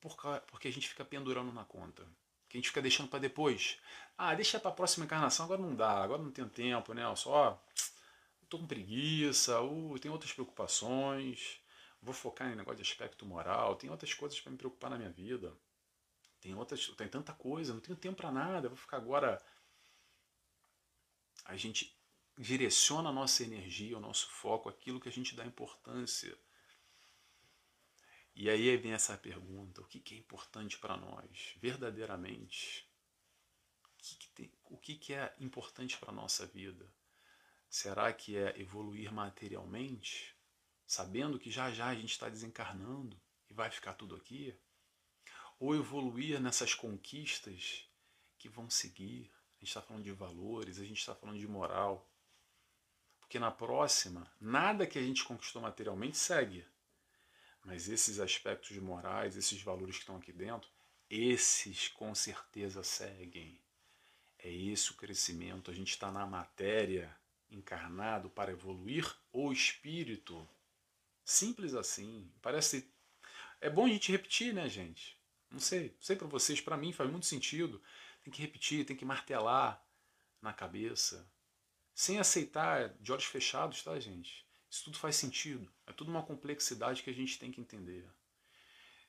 porque 0.00 0.68
a 0.68 0.72
gente 0.72 0.88
fica 0.88 1.04
pendurando 1.04 1.52
na 1.52 1.64
conta. 1.64 2.02
Que 2.48 2.56
a 2.56 2.58
gente 2.58 2.68
fica 2.68 2.80
deixando 2.80 3.08
para 3.08 3.18
depois. 3.18 3.78
Ah, 4.16 4.34
deixa 4.34 4.58
para 4.58 4.70
a 4.70 4.74
próxima 4.74 5.04
encarnação, 5.04 5.44
agora 5.44 5.60
não 5.60 5.74
dá, 5.74 6.02
agora 6.02 6.22
não 6.22 6.30
tenho 6.30 6.48
tempo, 6.48 6.94
né? 6.94 7.02
Só 7.14 7.62
estou 8.42 8.60
com 8.60 8.66
preguiça, 8.66 9.60
uh, 9.60 9.98
tenho 9.98 10.12
outras 10.12 10.32
preocupações, 10.32 11.60
vou 12.00 12.14
focar 12.14 12.50
em 12.50 12.56
negócio 12.56 12.82
de 12.82 12.90
aspecto 12.90 13.26
moral, 13.26 13.76
tem 13.76 13.90
outras 13.90 14.14
coisas 14.14 14.40
para 14.40 14.52
me 14.52 14.58
preocupar 14.58 14.90
na 14.90 14.98
minha 14.98 15.10
vida. 15.10 15.56
Tem 16.40 16.54
outras, 16.54 16.86
tem 16.96 17.08
tanta 17.08 17.32
coisa, 17.32 17.74
não 17.74 17.80
tenho 17.80 17.98
tempo 17.98 18.16
para 18.16 18.30
nada, 18.30 18.68
vou 18.68 18.76
ficar 18.76 18.98
agora 18.98 19.42
a 21.44 21.56
gente 21.56 21.98
direciona 22.36 23.08
a 23.08 23.12
nossa 23.12 23.42
energia, 23.42 23.96
o 23.96 24.00
nosso 24.00 24.28
foco, 24.28 24.68
aquilo 24.68 25.00
que 25.00 25.08
a 25.08 25.12
gente 25.12 25.34
dá 25.34 25.44
importância. 25.44 26.38
E 28.34 28.48
aí 28.48 28.76
vem 28.76 28.92
essa 28.92 29.16
pergunta: 29.16 29.80
o 29.80 29.86
que 29.86 30.14
é 30.14 30.18
importante 30.18 30.78
para 30.78 30.96
nós, 30.96 31.56
verdadeiramente? 31.56 32.86
O 34.64 34.76
que, 34.76 34.94
que, 34.94 35.14
é 35.14 35.34
importante 35.40 35.98
para 35.98 36.10
a 36.10 36.14
nossa 36.14 36.46
vida? 36.46 36.88
Será 37.68 38.12
que 38.12 38.36
é 38.36 38.58
evoluir 38.60 39.12
materialmente, 39.12 40.37
sabendo 40.88 41.38
que 41.38 41.50
já 41.50 41.70
já 41.70 41.88
a 41.88 41.94
gente 41.94 42.10
está 42.12 42.30
desencarnando 42.30 43.20
e 43.50 43.52
vai 43.52 43.70
ficar 43.70 43.92
tudo 43.92 44.16
aqui? 44.16 44.58
Ou 45.60 45.76
evoluir 45.76 46.40
nessas 46.40 46.72
conquistas 46.74 47.86
que 48.38 48.48
vão 48.48 48.70
seguir, 48.70 49.30
a 49.56 49.60
gente 49.60 49.68
está 49.68 49.82
falando 49.82 50.04
de 50.04 50.12
valores, 50.12 50.78
a 50.78 50.84
gente 50.84 50.98
está 50.98 51.14
falando 51.14 51.38
de 51.38 51.46
moral. 51.46 52.10
Porque 53.20 53.38
na 53.38 53.50
próxima, 53.50 54.32
nada 54.40 54.86
que 54.86 54.98
a 54.98 55.02
gente 55.02 55.24
conquistou 55.24 55.60
materialmente 55.60 56.16
segue. 56.16 56.64
Mas 57.62 57.86
esses 57.88 58.18
aspectos 58.18 58.74
morais, 58.78 59.36
esses 59.36 59.60
valores 59.60 59.96
que 59.96 60.02
estão 60.02 60.16
aqui 60.16 60.32
dentro, 60.32 60.70
esses 61.10 61.88
com 61.88 62.14
certeza 62.14 62.82
seguem. 62.82 63.60
É 64.38 64.50
esse 64.50 64.92
o 64.92 64.94
crescimento. 64.94 65.70
A 65.70 65.74
gente 65.74 65.90
está 65.90 66.10
na 66.10 66.24
matéria, 66.24 67.14
encarnado 67.50 68.30
para 68.30 68.52
evoluir 68.52 69.04
o 69.30 69.52
espírito. 69.52 70.48
Simples 71.28 71.74
assim. 71.74 72.32
Parece. 72.40 72.90
É 73.60 73.68
bom 73.68 73.84
a 73.84 73.88
gente 73.90 74.10
repetir, 74.10 74.54
né, 74.54 74.66
gente? 74.66 75.14
Não 75.50 75.60
sei, 75.60 75.94
sei 76.00 76.16
para 76.16 76.26
vocês, 76.26 76.58
para 76.58 76.74
mim 76.74 76.90
faz 76.90 77.10
muito 77.10 77.26
sentido. 77.26 77.82
Tem 78.22 78.32
que 78.32 78.40
repetir, 78.40 78.86
tem 78.86 78.96
que 78.96 79.04
martelar 79.04 79.84
na 80.40 80.54
cabeça. 80.54 81.30
Sem 81.94 82.18
aceitar 82.18 82.94
de 82.98 83.12
olhos 83.12 83.26
fechados, 83.26 83.82
tá, 83.82 84.00
gente? 84.00 84.46
Isso 84.70 84.84
tudo 84.84 84.96
faz 84.96 85.16
sentido. 85.16 85.70
É 85.86 85.92
tudo 85.92 86.10
uma 86.10 86.22
complexidade 86.22 87.02
que 87.02 87.10
a 87.10 87.14
gente 87.14 87.38
tem 87.38 87.52
que 87.52 87.60
entender. 87.60 88.08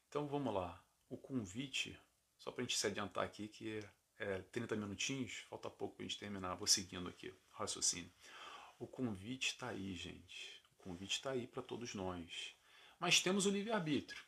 Então 0.10 0.28
vamos 0.28 0.54
lá. 0.54 0.84
O 1.08 1.16
convite, 1.16 1.98
só 2.38 2.52
para 2.52 2.64
a 2.64 2.68
gente 2.68 2.78
se 2.78 2.86
adiantar 2.86 3.24
aqui, 3.24 3.48
que 3.48 3.80
é 4.18 4.42
30 4.52 4.76
minutinhos, 4.76 5.46
falta 5.50 5.70
pouco 5.70 5.96
para 5.96 6.04
a 6.04 6.08
gente 6.10 6.20
terminar. 6.20 6.56
Vou 6.56 6.68
seguindo 6.68 7.08
aqui, 7.08 7.34
raciocínio. 7.54 8.12
O 8.78 8.86
convite 8.86 9.54
está 9.54 9.70
aí, 9.70 9.96
gente. 9.96 10.59
O 10.80 10.84
convite 10.84 11.12
está 11.12 11.32
aí 11.32 11.46
para 11.46 11.62
todos 11.62 11.94
nós. 11.94 12.56
Mas 13.00 13.22
temos 13.22 13.46
o 13.46 13.50
livre-arbítrio. 13.50 14.24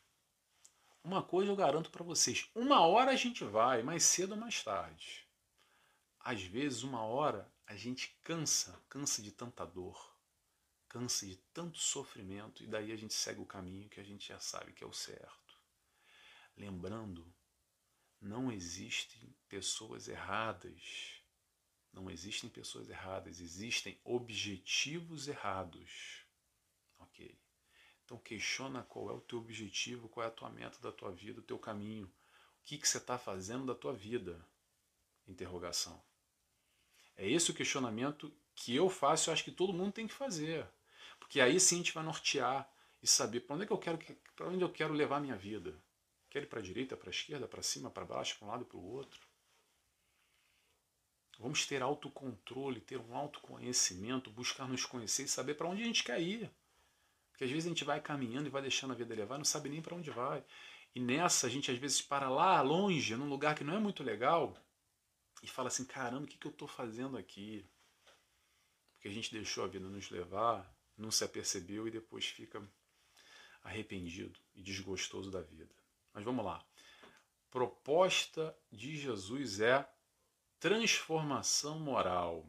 Uma 1.02 1.22
coisa 1.22 1.50
eu 1.50 1.56
garanto 1.56 1.90
para 1.90 2.04
vocês: 2.04 2.48
uma 2.54 2.86
hora 2.86 3.10
a 3.10 3.16
gente 3.16 3.42
vai, 3.42 3.82
mais 3.82 4.04
cedo 4.04 4.32
ou 4.32 4.36
mais 4.36 4.62
tarde. 4.62 5.26
Às 6.20 6.42
vezes, 6.42 6.82
uma 6.82 7.02
hora 7.02 7.50
a 7.66 7.74
gente 7.74 8.16
cansa, 8.22 8.80
cansa 8.88 9.22
de 9.22 9.32
tanta 9.32 9.64
dor, 9.64 10.14
cansa 10.88 11.26
de 11.26 11.36
tanto 11.52 11.78
sofrimento, 11.78 12.62
e 12.62 12.66
daí 12.66 12.92
a 12.92 12.96
gente 12.96 13.14
segue 13.14 13.40
o 13.40 13.46
caminho 13.46 13.88
que 13.88 13.98
a 13.98 14.04
gente 14.04 14.28
já 14.28 14.38
sabe 14.38 14.72
que 14.72 14.84
é 14.84 14.86
o 14.86 14.92
certo. 14.92 15.58
Lembrando, 16.56 17.26
não 18.20 18.52
existem 18.52 19.34
pessoas 19.48 20.06
erradas. 20.06 21.20
Não 21.92 22.10
existem 22.10 22.48
pessoas 22.48 22.88
erradas, 22.88 23.40
existem 23.40 24.00
objetivos 24.04 25.28
errados. 25.28 26.21
Então 28.04 28.18
questiona 28.18 28.82
qual 28.82 29.08
é 29.10 29.12
o 29.12 29.20
teu 29.20 29.38
objetivo, 29.38 30.08
qual 30.08 30.24
é 30.24 30.28
a 30.28 30.32
tua 30.32 30.50
meta 30.50 30.78
da 30.80 30.92
tua 30.92 31.10
vida, 31.10 31.40
o 31.40 31.42
teu 31.42 31.58
caminho. 31.58 32.06
O 32.06 32.64
que, 32.64 32.76
que 32.76 32.86
você 32.86 32.98
está 32.98 33.18
fazendo 33.18 33.66
da 33.66 33.74
tua 33.74 33.94
vida? 33.94 34.44
Interrogação. 35.26 36.02
É 37.16 37.28
esse 37.28 37.50
o 37.50 37.54
questionamento 37.54 38.32
que 38.54 38.74
eu 38.74 38.88
faço 38.90 39.30
e 39.30 39.32
acho 39.32 39.44
que 39.44 39.50
todo 39.50 39.72
mundo 39.72 39.92
tem 39.92 40.06
que 40.06 40.14
fazer. 40.14 40.66
Porque 41.18 41.40
aí 41.40 41.58
sim 41.58 41.76
a 41.76 41.78
gente 41.78 41.94
vai 41.94 42.04
nortear 42.04 42.70
e 43.02 43.06
saber 43.06 43.40
para 43.40 43.54
onde 43.54 43.64
é 43.64 43.66
que 43.66 43.72
eu 43.72 43.78
quero 43.78 43.98
para 44.36 44.48
onde 44.48 44.62
eu 44.62 44.70
quero 44.70 44.92
levar 44.92 45.16
a 45.16 45.20
minha 45.20 45.36
vida. 45.36 45.74
Quero 46.28 46.44
ir 46.44 46.48
para 46.48 46.60
a 46.60 46.62
direita, 46.62 46.96
para 46.96 47.08
a 47.08 47.10
esquerda, 47.10 47.48
para 47.48 47.62
cima, 47.62 47.90
para 47.90 48.04
baixo, 48.04 48.38
para 48.38 48.46
um 48.46 48.50
lado 48.50 48.62
e 48.62 48.66
para 48.66 48.76
o 48.76 48.84
outro. 48.84 49.20
Vamos 51.38 51.66
ter 51.66 51.82
autocontrole, 51.82 52.80
ter 52.80 52.98
um 52.98 53.16
autoconhecimento, 53.16 54.30
buscar 54.30 54.68
nos 54.68 54.84
conhecer 54.84 55.24
e 55.24 55.28
saber 55.28 55.54
para 55.54 55.66
onde 55.66 55.82
a 55.82 55.84
gente 55.86 56.04
quer 56.04 56.20
ir. 56.20 56.50
Porque 57.42 57.50
às 57.50 57.54
vezes 57.54 57.66
a 57.66 57.70
gente 57.70 57.84
vai 57.84 58.00
caminhando 58.00 58.46
e 58.46 58.50
vai 58.50 58.62
deixando 58.62 58.92
a 58.92 58.94
vida 58.94 59.16
levar 59.16 59.36
não 59.36 59.44
sabe 59.44 59.68
nem 59.68 59.82
para 59.82 59.96
onde 59.96 60.12
vai. 60.12 60.44
E 60.94 61.00
nessa 61.00 61.48
a 61.48 61.50
gente 61.50 61.72
às 61.72 61.76
vezes 61.76 62.00
para 62.00 62.30
lá 62.30 62.62
longe, 62.62 63.16
num 63.16 63.28
lugar 63.28 63.56
que 63.56 63.64
não 63.64 63.74
é 63.74 63.80
muito 63.80 64.04
legal, 64.04 64.56
e 65.42 65.48
fala 65.48 65.66
assim: 65.66 65.84
caramba, 65.84 66.22
o 66.22 66.28
que, 66.28 66.38
que 66.38 66.46
eu 66.46 66.52
estou 66.52 66.68
fazendo 66.68 67.18
aqui? 67.18 67.68
Porque 68.94 69.08
a 69.08 69.10
gente 69.10 69.32
deixou 69.32 69.64
a 69.64 69.66
vida 69.66 69.88
nos 69.88 70.08
levar, 70.08 70.72
não 70.96 71.10
se 71.10 71.24
apercebeu 71.24 71.88
e 71.88 71.90
depois 71.90 72.26
fica 72.26 72.62
arrependido 73.64 74.38
e 74.54 74.62
desgostoso 74.62 75.28
da 75.28 75.40
vida. 75.40 75.74
Mas 76.14 76.22
vamos 76.22 76.44
lá. 76.44 76.64
Proposta 77.50 78.56
de 78.70 78.96
Jesus 78.96 79.58
é 79.58 79.84
transformação 80.60 81.80
moral. 81.80 82.48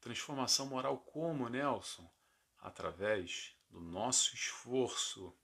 Transformação 0.00 0.66
moral 0.66 0.98
como, 0.98 1.48
Nelson? 1.48 2.10
Através 2.58 3.53
do 3.74 3.80
nosso 3.80 4.36
esforço. 4.36 5.34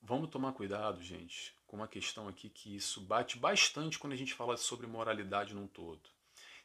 Vamos 0.00 0.30
tomar 0.30 0.52
cuidado, 0.52 1.02
gente, 1.02 1.52
com 1.66 1.76
uma 1.76 1.88
questão 1.88 2.28
aqui 2.28 2.48
que 2.48 2.76
isso 2.76 3.00
bate 3.00 3.36
bastante 3.36 3.98
quando 3.98 4.12
a 4.12 4.16
gente 4.16 4.32
fala 4.32 4.56
sobre 4.56 4.86
moralidade 4.86 5.52
num 5.52 5.66
todo, 5.66 6.08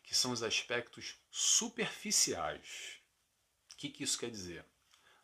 que 0.03 0.13
são 0.13 0.31
os 0.31 0.43
aspectos 0.43 1.17
superficiais. 1.31 2.99
O 3.73 3.77
que, 3.77 3.89
que 3.89 4.03
isso 4.03 4.19
quer 4.19 4.29
dizer? 4.29 4.63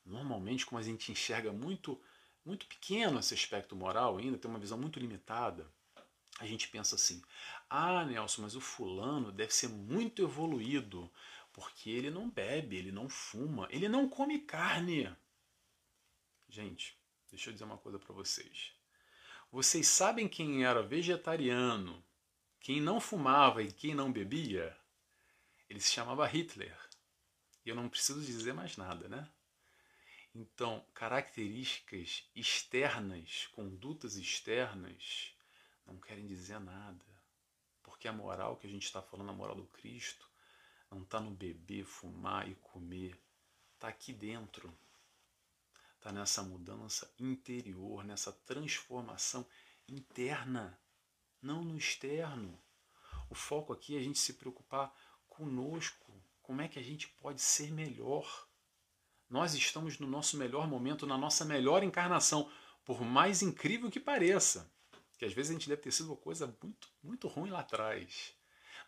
Normalmente, 0.03 0.65
como 0.65 0.79
a 0.79 0.83
gente 0.83 1.11
enxerga 1.11 1.53
muito, 1.53 2.01
muito 2.43 2.65
pequeno 2.65 3.19
esse 3.19 3.35
aspecto 3.35 3.75
moral 3.75 4.17
ainda, 4.17 4.37
tem 4.37 4.49
uma 4.49 4.59
visão 4.59 4.79
muito 4.79 4.99
limitada, 4.99 5.71
a 6.39 6.45
gente 6.47 6.69
pensa 6.69 6.95
assim: 6.95 7.21
ah, 7.69 8.03
Nelson, 8.03 8.41
mas 8.41 8.55
o 8.55 8.61
fulano 8.61 9.31
deve 9.31 9.53
ser 9.53 9.67
muito 9.67 10.23
evoluído, 10.23 11.11
porque 11.55 11.89
ele 11.89 12.11
não 12.11 12.29
bebe, 12.29 12.75
ele 12.75 12.91
não 12.91 13.07
fuma, 13.07 13.65
ele 13.71 13.87
não 13.87 14.09
come 14.09 14.39
carne. 14.39 15.09
Gente, 16.49 16.99
deixa 17.31 17.49
eu 17.49 17.53
dizer 17.53 17.63
uma 17.63 17.77
coisa 17.77 17.97
para 17.97 18.13
vocês. 18.13 18.73
Vocês 19.49 19.87
sabem 19.87 20.27
quem 20.27 20.65
era 20.65 20.83
vegetariano, 20.83 22.03
quem 22.59 22.81
não 22.81 22.99
fumava 22.99 23.63
e 23.63 23.71
quem 23.71 23.95
não 23.95 24.11
bebia? 24.11 24.77
Ele 25.69 25.79
se 25.79 25.93
chamava 25.93 26.27
Hitler. 26.27 26.77
E 27.65 27.69
eu 27.69 27.75
não 27.75 27.87
preciso 27.87 28.19
dizer 28.19 28.53
mais 28.53 28.75
nada, 28.75 29.07
né? 29.07 29.25
Então, 30.33 30.85
características 30.93 32.29
externas, 32.35 33.47
condutas 33.53 34.17
externas, 34.17 35.33
não 35.85 36.01
querem 36.01 36.27
dizer 36.27 36.59
nada. 36.59 37.05
Porque 37.81 38.09
a 38.09 38.13
moral 38.13 38.57
que 38.57 38.67
a 38.67 38.69
gente 38.69 38.83
está 38.83 39.01
falando, 39.01 39.29
a 39.29 39.33
moral 39.33 39.55
do 39.55 39.67
Cristo, 39.67 40.34
não 40.95 41.03
está 41.03 41.19
no 41.19 41.31
beber, 41.31 41.85
fumar 41.85 42.47
e 42.49 42.55
comer. 42.55 43.21
Está 43.73 43.89
aqui 43.89 44.13
dentro. 44.13 44.73
Está 45.97 46.11
nessa 46.11 46.41
mudança 46.41 47.13
interior, 47.19 48.03
nessa 48.03 48.31
transformação 48.31 49.45
interna, 49.87 50.79
não 51.41 51.63
no 51.63 51.77
externo. 51.77 52.57
O 53.29 53.35
foco 53.35 53.73
aqui 53.73 53.95
é 53.95 53.99
a 53.99 54.03
gente 54.03 54.19
se 54.19 54.33
preocupar 54.33 54.95
conosco. 55.27 56.13
Como 56.41 56.61
é 56.61 56.67
que 56.67 56.79
a 56.79 56.83
gente 56.83 57.07
pode 57.07 57.41
ser 57.41 57.71
melhor? 57.71 58.47
Nós 59.29 59.53
estamos 59.53 59.99
no 59.99 60.07
nosso 60.07 60.37
melhor 60.37 60.67
momento, 60.67 61.07
na 61.07 61.17
nossa 61.17 61.43
melhor 61.43 61.83
encarnação, 61.83 62.49
por 62.85 63.01
mais 63.01 63.41
incrível 63.41 63.89
que 63.89 63.99
pareça. 63.99 64.71
que 65.17 65.25
às 65.25 65.33
vezes 65.33 65.49
a 65.49 65.53
gente 65.53 65.69
deve 65.69 65.81
ter 65.81 65.91
sido 65.91 66.07
uma 66.07 66.17
coisa 66.17 66.55
muito, 66.61 66.89
muito 67.01 67.27
ruim 67.27 67.49
lá 67.49 67.61
atrás. 67.61 68.34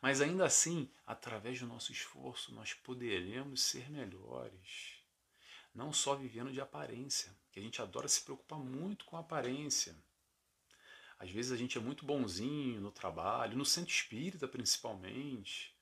Mas 0.01 0.21
ainda 0.21 0.45
assim, 0.45 0.89
através 1.05 1.59
do 1.59 1.67
nosso 1.67 1.91
esforço, 1.91 2.53
nós 2.53 2.73
poderemos 2.73 3.61
ser 3.61 3.89
melhores. 3.89 4.95
Não 5.73 5.91
só 5.91 6.15
vivendo 6.15 6.51
de 6.51 6.61
aparência, 6.61 7.35
que 7.51 7.59
a 7.59 7.63
gente 7.63 7.81
adora 7.81 8.07
se 8.07 8.21
preocupar 8.21 8.59
muito 8.59 9.05
com 9.05 9.17
a 9.17 9.21
aparência. 9.21 9.95
Às 11.19 11.31
vezes 11.31 11.51
a 11.51 11.55
gente 11.55 11.77
é 11.77 11.81
muito 11.81 12.05
bonzinho 12.05 12.79
no 12.79 12.91
trabalho, 12.91 13.57
no 13.57 13.65
centro 13.65 13.91
espírita 13.91 14.47
principalmente. 14.47 15.75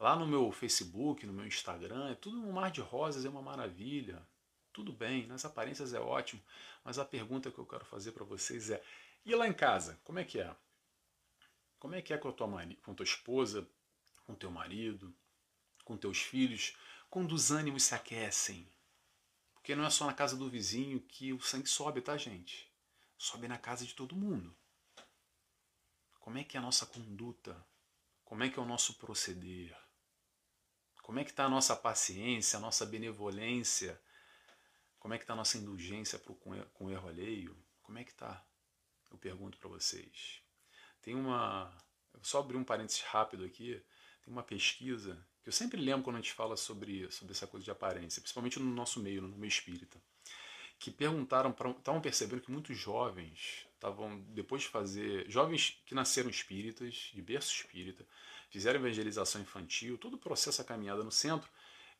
Lá 0.00 0.16
no 0.16 0.26
meu 0.26 0.50
Facebook, 0.52 1.26
no 1.26 1.32
meu 1.32 1.46
Instagram, 1.46 2.10
é 2.10 2.14
tudo 2.14 2.40
um 2.40 2.52
mar 2.52 2.70
de 2.70 2.80
rosas, 2.80 3.24
é 3.24 3.28
uma 3.28 3.42
maravilha. 3.42 4.26
Tudo 4.72 4.92
bem, 4.92 5.26
nas 5.26 5.44
aparências 5.44 5.92
é 5.92 5.98
ótimo, 5.98 6.40
mas 6.84 6.98
a 6.98 7.04
pergunta 7.04 7.50
que 7.50 7.58
eu 7.58 7.66
quero 7.66 7.84
fazer 7.84 8.12
para 8.12 8.24
vocês 8.24 8.70
é: 8.70 8.82
e 9.26 9.34
lá 9.34 9.48
em 9.48 9.52
casa, 9.52 10.00
como 10.04 10.20
é 10.20 10.24
que 10.24 10.38
é? 10.38 10.54
Como 11.88 11.96
é 11.96 12.02
que 12.02 12.12
é 12.12 12.18
com 12.18 12.28
a 12.28 12.32
tua, 12.34 12.48
com 12.82 12.94
tua 12.94 13.04
esposa, 13.04 13.66
com 14.26 14.34
teu 14.34 14.50
marido, 14.50 15.16
com 15.86 15.96
teus 15.96 16.18
filhos, 16.18 16.76
quando 17.08 17.32
os 17.32 17.50
ânimos 17.50 17.84
se 17.84 17.94
aquecem? 17.94 18.70
Porque 19.54 19.74
não 19.74 19.86
é 19.86 19.88
só 19.88 20.04
na 20.04 20.12
casa 20.12 20.36
do 20.36 20.50
vizinho 20.50 21.00
que 21.00 21.32
o 21.32 21.40
sangue 21.40 21.66
sobe, 21.66 22.02
tá, 22.02 22.14
gente? 22.18 22.70
Sobe 23.16 23.48
na 23.48 23.56
casa 23.56 23.86
de 23.86 23.94
todo 23.94 24.14
mundo. 24.14 24.54
Como 26.20 26.36
é 26.36 26.44
que 26.44 26.58
é 26.58 26.60
a 26.60 26.62
nossa 26.62 26.84
conduta? 26.84 27.56
Como 28.22 28.44
é 28.44 28.50
que 28.50 28.58
é 28.58 28.62
o 28.62 28.66
nosso 28.66 28.98
proceder? 28.98 29.74
Como 31.02 31.18
é 31.18 31.24
que 31.24 31.30
está 31.30 31.46
a 31.46 31.48
nossa 31.48 31.74
paciência, 31.74 32.58
a 32.58 32.60
nossa 32.60 32.84
benevolência? 32.84 33.98
Como 34.98 35.14
é 35.14 35.16
que 35.16 35.24
está 35.24 35.32
a 35.32 35.36
nossa 35.36 35.56
indulgência 35.56 36.18
com, 36.18 36.34
com 36.34 36.84
o 36.84 36.90
erro 36.90 37.08
alheio? 37.08 37.56
Como 37.80 37.96
é 37.96 38.04
que 38.04 38.10
está? 38.10 38.46
Eu 39.10 39.16
pergunto 39.16 39.56
para 39.56 39.70
vocês. 39.70 40.46
Tem 41.02 41.14
uma. 41.14 41.72
Eu 42.12 42.20
só 42.22 42.40
abrir 42.40 42.56
um 42.56 42.64
parênteses 42.64 43.02
rápido 43.02 43.44
aqui. 43.44 43.82
Tem 44.22 44.32
uma 44.32 44.42
pesquisa 44.42 45.14
que 45.42 45.48
eu 45.48 45.52
sempre 45.52 45.80
lembro 45.80 46.04
quando 46.04 46.16
a 46.16 46.20
gente 46.20 46.32
fala 46.32 46.56
sobre, 46.56 47.10
sobre 47.10 47.32
essa 47.32 47.46
coisa 47.46 47.64
de 47.64 47.70
aparência, 47.70 48.20
principalmente 48.20 48.58
no 48.58 48.70
nosso 48.70 49.00
meio, 49.00 49.22
no 49.22 49.36
meio 49.36 49.48
espírita. 49.48 50.00
Que 50.78 50.90
perguntaram, 50.90 51.50
estavam 51.50 52.00
percebendo 52.00 52.42
que 52.42 52.50
muitos 52.50 52.76
jovens 52.76 53.66
estavam, 53.74 54.20
depois 54.28 54.62
de 54.62 54.68
fazer. 54.68 55.28
Jovens 55.30 55.80
que 55.86 55.94
nasceram 55.94 56.30
espíritas, 56.30 57.10
de 57.14 57.22
berço 57.22 57.54
espírita, 57.54 58.06
fizeram 58.50 58.78
evangelização 58.80 59.40
infantil, 59.40 59.98
todo 59.98 60.14
o 60.14 60.18
processo, 60.18 60.60
a 60.60 60.64
caminhada 60.64 61.02
no 61.02 61.10
centro, 61.10 61.50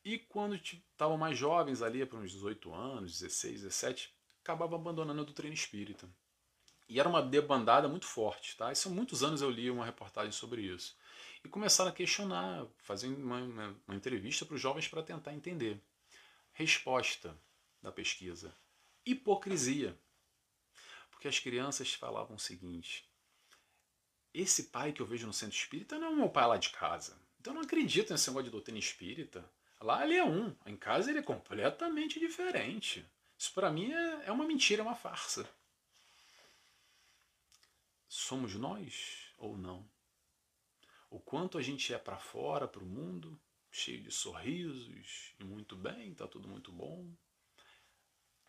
e 0.04 0.18
quando 0.18 0.54
estavam 0.54 1.18
mais 1.18 1.36
jovens 1.36 1.82
ali, 1.82 2.04
para 2.06 2.18
uns 2.18 2.30
18 2.30 2.72
anos, 2.72 3.18
16, 3.18 3.62
17, 3.62 4.14
acabavam 4.42 4.78
abandonando 4.78 5.20
a 5.20 5.24
doutrina 5.24 5.54
espírita. 5.54 6.08
E 6.88 6.98
era 6.98 7.08
uma 7.08 7.22
debandada 7.22 7.86
muito 7.86 8.06
forte, 8.06 8.56
tá? 8.56 8.72
Isso 8.72 8.88
há 8.88 8.90
muitos 8.90 9.22
anos 9.22 9.42
eu 9.42 9.50
li 9.50 9.70
uma 9.70 9.84
reportagem 9.84 10.32
sobre 10.32 10.62
isso. 10.62 10.96
E 11.44 11.48
começaram 11.48 11.90
a 11.90 11.94
questionar, 11.94 12.66
fazendo 12.78 13.22
uma, 13.22 13.38
uma, 13.38 13.76
uma 13.86 13.96
entrevista 13.96 14.46
para 14.46 14.54
os 14.54 14.60
jovens 14.60 14.88
para 14.88 15.02
tentar 15.02 15.34
entender. 15.34 15.80
Resposta 16.52 17.36
da 17.82 17.92
pesquisa: 17.92 18.56
hipocrisia. 19.04 19.98
Porque 21.10 21.28
as 21.28 21.38
crianças 21.38 21.92
falavam 21.92 22.36
o 22.36 22.40
seguinte: 22.40 23.08
esse 24.32 24.64
pai 24.64 24.92
que 24.92 25.02
eu 25.02 25.06
vejo 25.06 25.26
no 25.26 25.32
centro 25.32 25.56
espírita 25.56 25.98
não 25.98 26.08
é 26.08 26.10
o 26.10 26.16
meu 26.16 26.28
pai 26.30 26.46
lá 26.46 26.56
de 26.56 26.70
casa. 26.70 27.20
Então 27.40 27.52
eu 27.52 27.56
não 27.56 27.62
acredito 27.62 28.12
nesse 28.12 28.28
negócio 28.28 28.44
de 28.44 28.50
doutrina 28.50 28.78
espírita. 28.78 29.44
Lá 29.80 30.04
ele 30.04 30.16
é 30.16 30.24
um, 30.24 30.54
em 30.66 30.76
casa 30.76 31.10
ele 31.10 31.20
é 31.20 31.22
completamente 31.22 32.18
diferente. 32.18 33.06
Isso 33.38 33.52
para 33.52 33.70
mim 33.70 33.92
é, 33.92 34.26
é 34.26 34.32
uma 34.32 34.44
mentira, 34.44 34.82
é 34.82 34.84
uma 34.84 34.96
farsa. 34.96 35.48
Somos 38.08 38.54
nós 38.54 39.32
ou 39.36 39.56
não? 39.56 39.88
O 41.10 41.20
quanto 41.20 41.58
a 41.58 41.62
gente 41.62 41.92
é 41.92 41.98
para 41.98 42.18
fora, 42.18 42.66
para 42.66 42.82
o 42.82 42.86
mundo, 42.86 43.40
cheio 43.70 44.02
de 44.02 44.10
sorrisos 44.10 45.34
e 45.38 45.44
muito 45.44 45.76
bem, 45.76 46.12
está 46.12 46.26
tudo 46.26 46.48
muito 46.48 46.72
bom. 46.72 47.10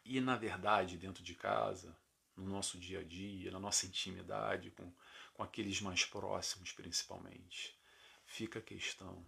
E 0.05 0.19
na 0.21 0.37
verdade, 0.37 0.97
dentro 0.97 1.21
de 1.21 1.35
casa, 1.35 1.97
no 2.35 2.45
nosso 2.45 2.79
dia 2.79 2.99
a 2.99 3.03
dia, 3.03 3.51
na 3.51 3.59
nossa 3.59 3.85
intimidade, 3.85 4.71
com, 4.71 4.91
com 5.33 5.43
aqueles 5.43 5.81
mais 5.81 6.05
próximos 6.05 6.71
principalmente. 6.71 7.77
Fica 8.25 8.59
a 8.59 8.61
questão. 8.61 9.25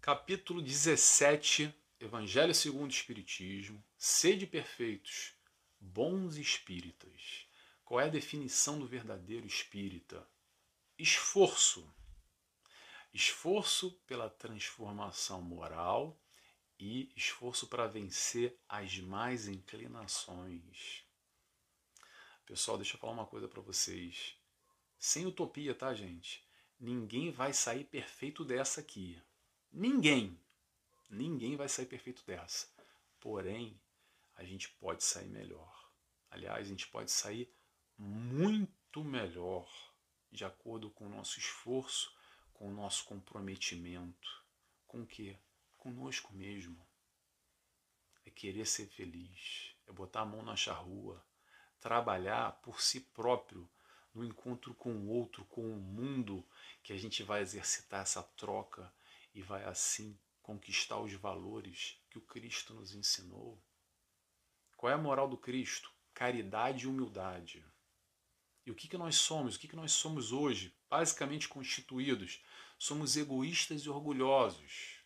Capítulo 0.00 0.62
17, 0.62 1.74
Evangelho 2.00 2.54
segundo 2.54 2.90
o 2.90 2.94
Espiritismo, 2.94 3.82
sede 3.96 4.46
perfeitos, 4.46 5.34
bons 5.80 6.36
espíritas. 6.36 7.46
Qual 7.84 8.00
é 8.00 8.04
a 8.04 8.08
definição 8.08 8.78
do 8.78 8.86
verdadeiro 8.86 9.46
espírita? 9.46 10.26
Esforço. 10.98 11.92
Esforço 13.12 13.92
pela 14.06 14.30
transformação 14.30 15.42
moral 15.42 16.18
e 16.78 17.12
esforço 17.14 17.66
para 17.66 17.86
vencer 17.86 18.58
as 18.68 18.98
mais 18.98 19.46
inclinações. 19.46 21.04
Pessoal, 22.46 22.78
deixa 22.78 22.96
eu 22.96 23.00
falar 23.00 23.12
uma 23.12 23.26
coisa 23.26 23.46
para 23.46 23.60
vocês. 23.60 24.36
Sem 24.98 25.26
utopia, 25.26 25.74
tá, 25.74 25.92
gente? 25.94 26.42
Ninguém 26.80 27.30
vai 27.30 27.52
sair 27.52 27.84
perfeito 27.84 28.44
dessa 28.44 28.80
aqui. 28.80 29.20
Ninguém. 29.70 30.40
Ninguém 31.10 31.56
vai 31.56 31.68
sair 31.68 31.86
perfeito 31.86 32.24
dessa. 32.26 32.66
Porém, 33.20 33.80
a 34.34 34.42
gente 34.44 34.70
pode 34.70 35.04
sair 35.04 35.28
melhor. 35.28 35.90
Aliás, 36.30 36.66
a 36.66 36.68
gente 36.68 36.86
pode 36.88 37.10
sair 37.10 37.52
muito 37.98 39.04
melhor, 39.04 39.68
de 40.30 40.44
acordo 40.44 40.90
com 40.90 41.06
o 41.06 41.10
nosso 41.10 41.38
esforço, 41.38 42.14
com 42.52 42.68
o 42.68 42.74
nosso 42.74 43.04
comprometimento. 43.04 44.44
Com 44.86 45.02
o 45.02 45.06
quê? 45.06 45.36
Conosco 45.76 46.32
mesmo. 46.34 46.80
É 48.24 48.30
querer 48.30 48.66
ser 48.66 48.86
feliz, 48.86 49.74
é 49.86 49.92
botar 49.92 50.22
a 50.22 50.26
mão 50.26 50.42
na 50.42 50.56
charrua, 50.56 51.24
trabalhar 51.78 52.52
por 52.62 52.80
si 52.80 53.00
próprio, 53.00 53.68
no 54.14 54.24
encontro 54.24 54.74
com 54.74 54.92
o 54.94 55.08
outro, 55.08 55.44
com 55.46 55.62
o 55.62 55.76
mundo, 55.76 56.46
que 56.82 56.92
a 56.92 56.96
gente 56.96 57.22
vai 57.22 57.42
exercitar 57.42 58.02
essa 58.02 58.22
troca 58.22 58.92
e 59.34 59.42
vai 59.42 59.64
assim 59.64 60.18
conquistar 60.40 60.98
os 61.00 61.12
valores 61.14 61.98
que 62.08 62.18
o 62.18 62.22
Cristo 62.22 62.74
nos 62.74 62.94
ensinou. 62.94 63.60
Qual 64.76 64.90
é 64.90 64.94
a 64.94 64.98
moral 64.98 65.28
do 65.28 65.36
Cristo? 65.36 65.90
Caridade 66.12 66.84
e 66.84 66.86
humildade. 66.86 67.64
E 68.66 68.70
o 68.70 68.74
que, 68.74 68.88
que 68.88 68.96
nós 68.96 69.16
somos? 69.16 69.56
O 69.56 69.58
que, 69.58 69.68
que 69.68 69.76
nós 69.76 69.92
somos 69.92 70.32
hoje? 70.32 70.74
Basicamente 70.88 71.48
constituídos. 71.48 72.42
Somos 72.78 73.16
egoístas 73.16 73.82
e 73.82 73.90
orgulhosos. 73.90 75.00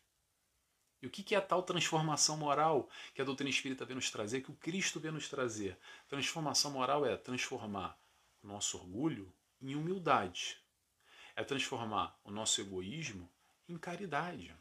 E 1.00 1.06
o 1.06 1.10
que 1.10 1.34
é 1.34 1.38
a 1.38 1.42
tal 1.42 1.62
transformação 1.62 2.36
moral 2.36 2.88
que 3.14 3.22
a 3.22 3.24
doutrina 3.24 3.50
espírita 3.50 3.84
vem 3.84 3.94
nos 3.94 4.10
trazer, 4.10 4.40
que 4.40 4.50
o 4.50 4.56
Cristo 4.56 4.98
vem 4.98 5.12
nos 5.12 5.28
trazer? 5.28 5.78
Transformação 6.08 6.72
moral 6.72 7.06
é 7.06 7.16
transformar 7.16 7.98
o 8.42 8.46
nosso 8.46 8.76
orgulho 8.76 9.32
em 9.60 9.74
humildade. 9.74 10.60
É 11.36 11.44
transformar 11.44 12.18
o 12.24 12.30
nosso 12.30 12.60
egoísmo 12.60 13.30
em 13.68 13.78
caridade. 13.78 14.54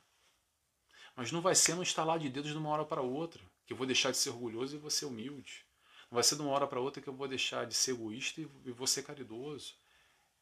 Mas 1.15 1.31
não 1.31 1.41
vai 1.41 1.55
ser 1.55 1.73
no 1.73 1.81
estalar 1.81 2.19
de 2.19 2.29
dedos 2.29 2.51
de 2.51 2.57
uma 2.57 2.69
hora 2.69 2.85
para 2.85 3.01
outra, 3.01 3.43
que 3.65 3.73
eu 3.73 3.77
vou 3.77 3.87
deixar 3.87 4.11
de 4.11 4.17
ser 4.17 4.29
orgulhoso 4.29 4.75
e 4.75 4.79
vou 4.79 4.91
ser 4.91 5.05
humilde. 5.05 5.66
Vai 6.09 6.23
ser 6.23 6.35
de 6.35 6.41
uma 6.41 6.51
hora 6.51 6.67
para 6.67 6.79
outra 6.79 7.01
que 7.01 7.09
eu 7.09 7.15
vou 7.15 7.27
deixar 7.27 7.65
de 7.65 7.73
ser 7.73 7.91
egoísta 7.91 8.41
e 8.41 8.71
vou 8.71 8.87
ser 8.87 9.03
caridoso. 9.03 9.75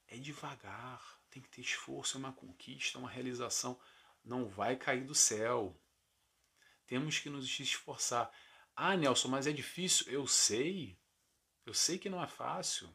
É 0.08 0.17
devagar, 0.17 1.19
tem 1.30 1.41
que 1.41 1.49
ter 1.49 1.62
esforço, 1.62 2.17
é 2.17 2.19
uma 2.19 2.32
conquista, 2.32 2.99
uma 2.99 3.10
realização. 3.10 3.80
Não 4.23 4.47
vai 4.47 4.75
cair 4.75 5.04
do 5.04 5.15
céu. 5.15 5.75
Temos 6.86 7.19
que 7.19 7.30
nos 7.30 7.60
esforçar. 7.60 8.32
Ah, 8.75 8.95
Nelson, 8.95 9.28
mas 9.28 9.47
é 9.47 9.51
difícil. 9.51 10.12
Eu 10.12 10.28
sei. 10.28 10.99
Eu 11.65 11.73
sei 11.73 11.97
que 11.97 12.10
não 12.10 12.23
é 12.23 12.28
fácil. 12.28 12.88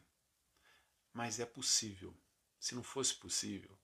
Mas 1.13 1.39
é 1.39 1.45
possível. 1.45 2.15
Se 2.57 2.73
não 2.73 2.83
fosse 2.83 3.15
possível, 3.15 3.77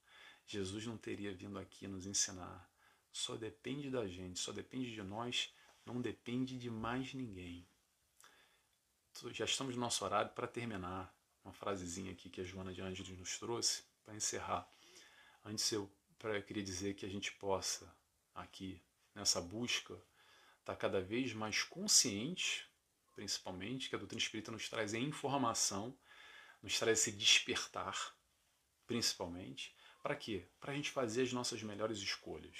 Jesus 0.45 0.86
não 0.86 0.97
teria 0.97 1.34
vindo 1.34 1.60
aqui 1.60 1.88
nos 1.88 2.06
ensinar. 2.06 2.71
Só 3.12 3.36
depende 3.36 3.89
da 3.89 4.08
gente, 4.08 4.39
só 4.39 4.52
depende 4.52 4.93
de 4.93 5.02
nós, 5.02 5.54
não 5.84 6.00
depende 6.00 6.58
de 6.58 6.69
mais 6.69 7.13
ninguém. 7.13 7.67
Já 9.32 9.45
estamos 9.45 9.73
no 9.73 9.82
nosso 9.82 10.06
horário 10.06 10.32
para 10.32 10.47
terminar. 10.47 11.12
Uma 11.43 11.53
frasezinha 11.53 12.12
aqui 12.12 12.30
que 12.30 12.41
a 12.41 12.43
Joana 12.43 12.73
de 12.73 12.82
Ângeles 12.82 13.17
nos 13.17 13.39
trouxe 13.39 13.84
para 14.03 14.13
encerrar. 14.13 14.69
Antes 15.43 15.71
eu, 15.71 15.89
eu 16.23 16.43
queria 16.43 16.62
dizer 16.62 16.93
que 16.93 17.06
a 17.06 17.10
gente 17.10 17.32
possa 17.32 17.91
aqui 18.36 18.80
nessa 19.15 19.41
busca, 19.41 19.97
está 20.60 20.75
cada 20.75 21.01
vez 21.01 21.34
mais 21.34 21.63
consciente, 21.63 22.69
principalmente, 23.15 23.89
que 23.89 23.95
a 23.95 23.97
doutrina 23.97 24.21
espírita 24.21 24.51
nos 24.51 24.69
traz 24.69 24.93
a 24.93 24.99
informação, 24.99 25.97
nos 26.62 26.77
traz 26.77 26.99
esse 26.99 27.12
despertar, 27.12 28.13
principalmente. 28.86 29.73
Para 30.03 30.15
quê? 30.15 30.45
Para 30.60 30.73
a 30.73 30.75
gente 30.75 30.91
fazer 30.91 31.23
as 31.23 31.34
nossas 31.34 31.63
melhores 31.63 31.99
escolhas, 31.99 32.58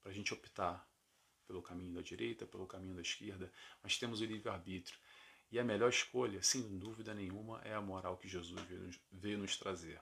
para 0.00 0.12
a 0.12 0.14
gente 0.14 0.32
optar 0.32 0.88
pelo 1.46 1.60
caminho 1.60 1.92
da 1.92 2.00
direita, 2.00 2.46
pelo 2.46 2.66
caminho 2.66 2.94
da 2.94 3.02
esquerda, 3.02 3.52
mas 3.82 3.98
temos 3.98 4.20
o 4.20 4.24
livre-arbítrio. 4.24 4.98
E 5.50 5.58
a 5.58 5.64
melhor 5.64 5.88
escolha, 5.88 6.42
sem 6.42 6.78
dúvida 6.78 7.12
nenhuma, 7.12 7.60
é 7.64 7.74
a 7.74 7.80
moral 7.80 8.16
que 8.16 8.28
Jesus 8.28 8.60
veio 9.10 9.38
nos 9.38 9.56
trazer. 9.56 10.00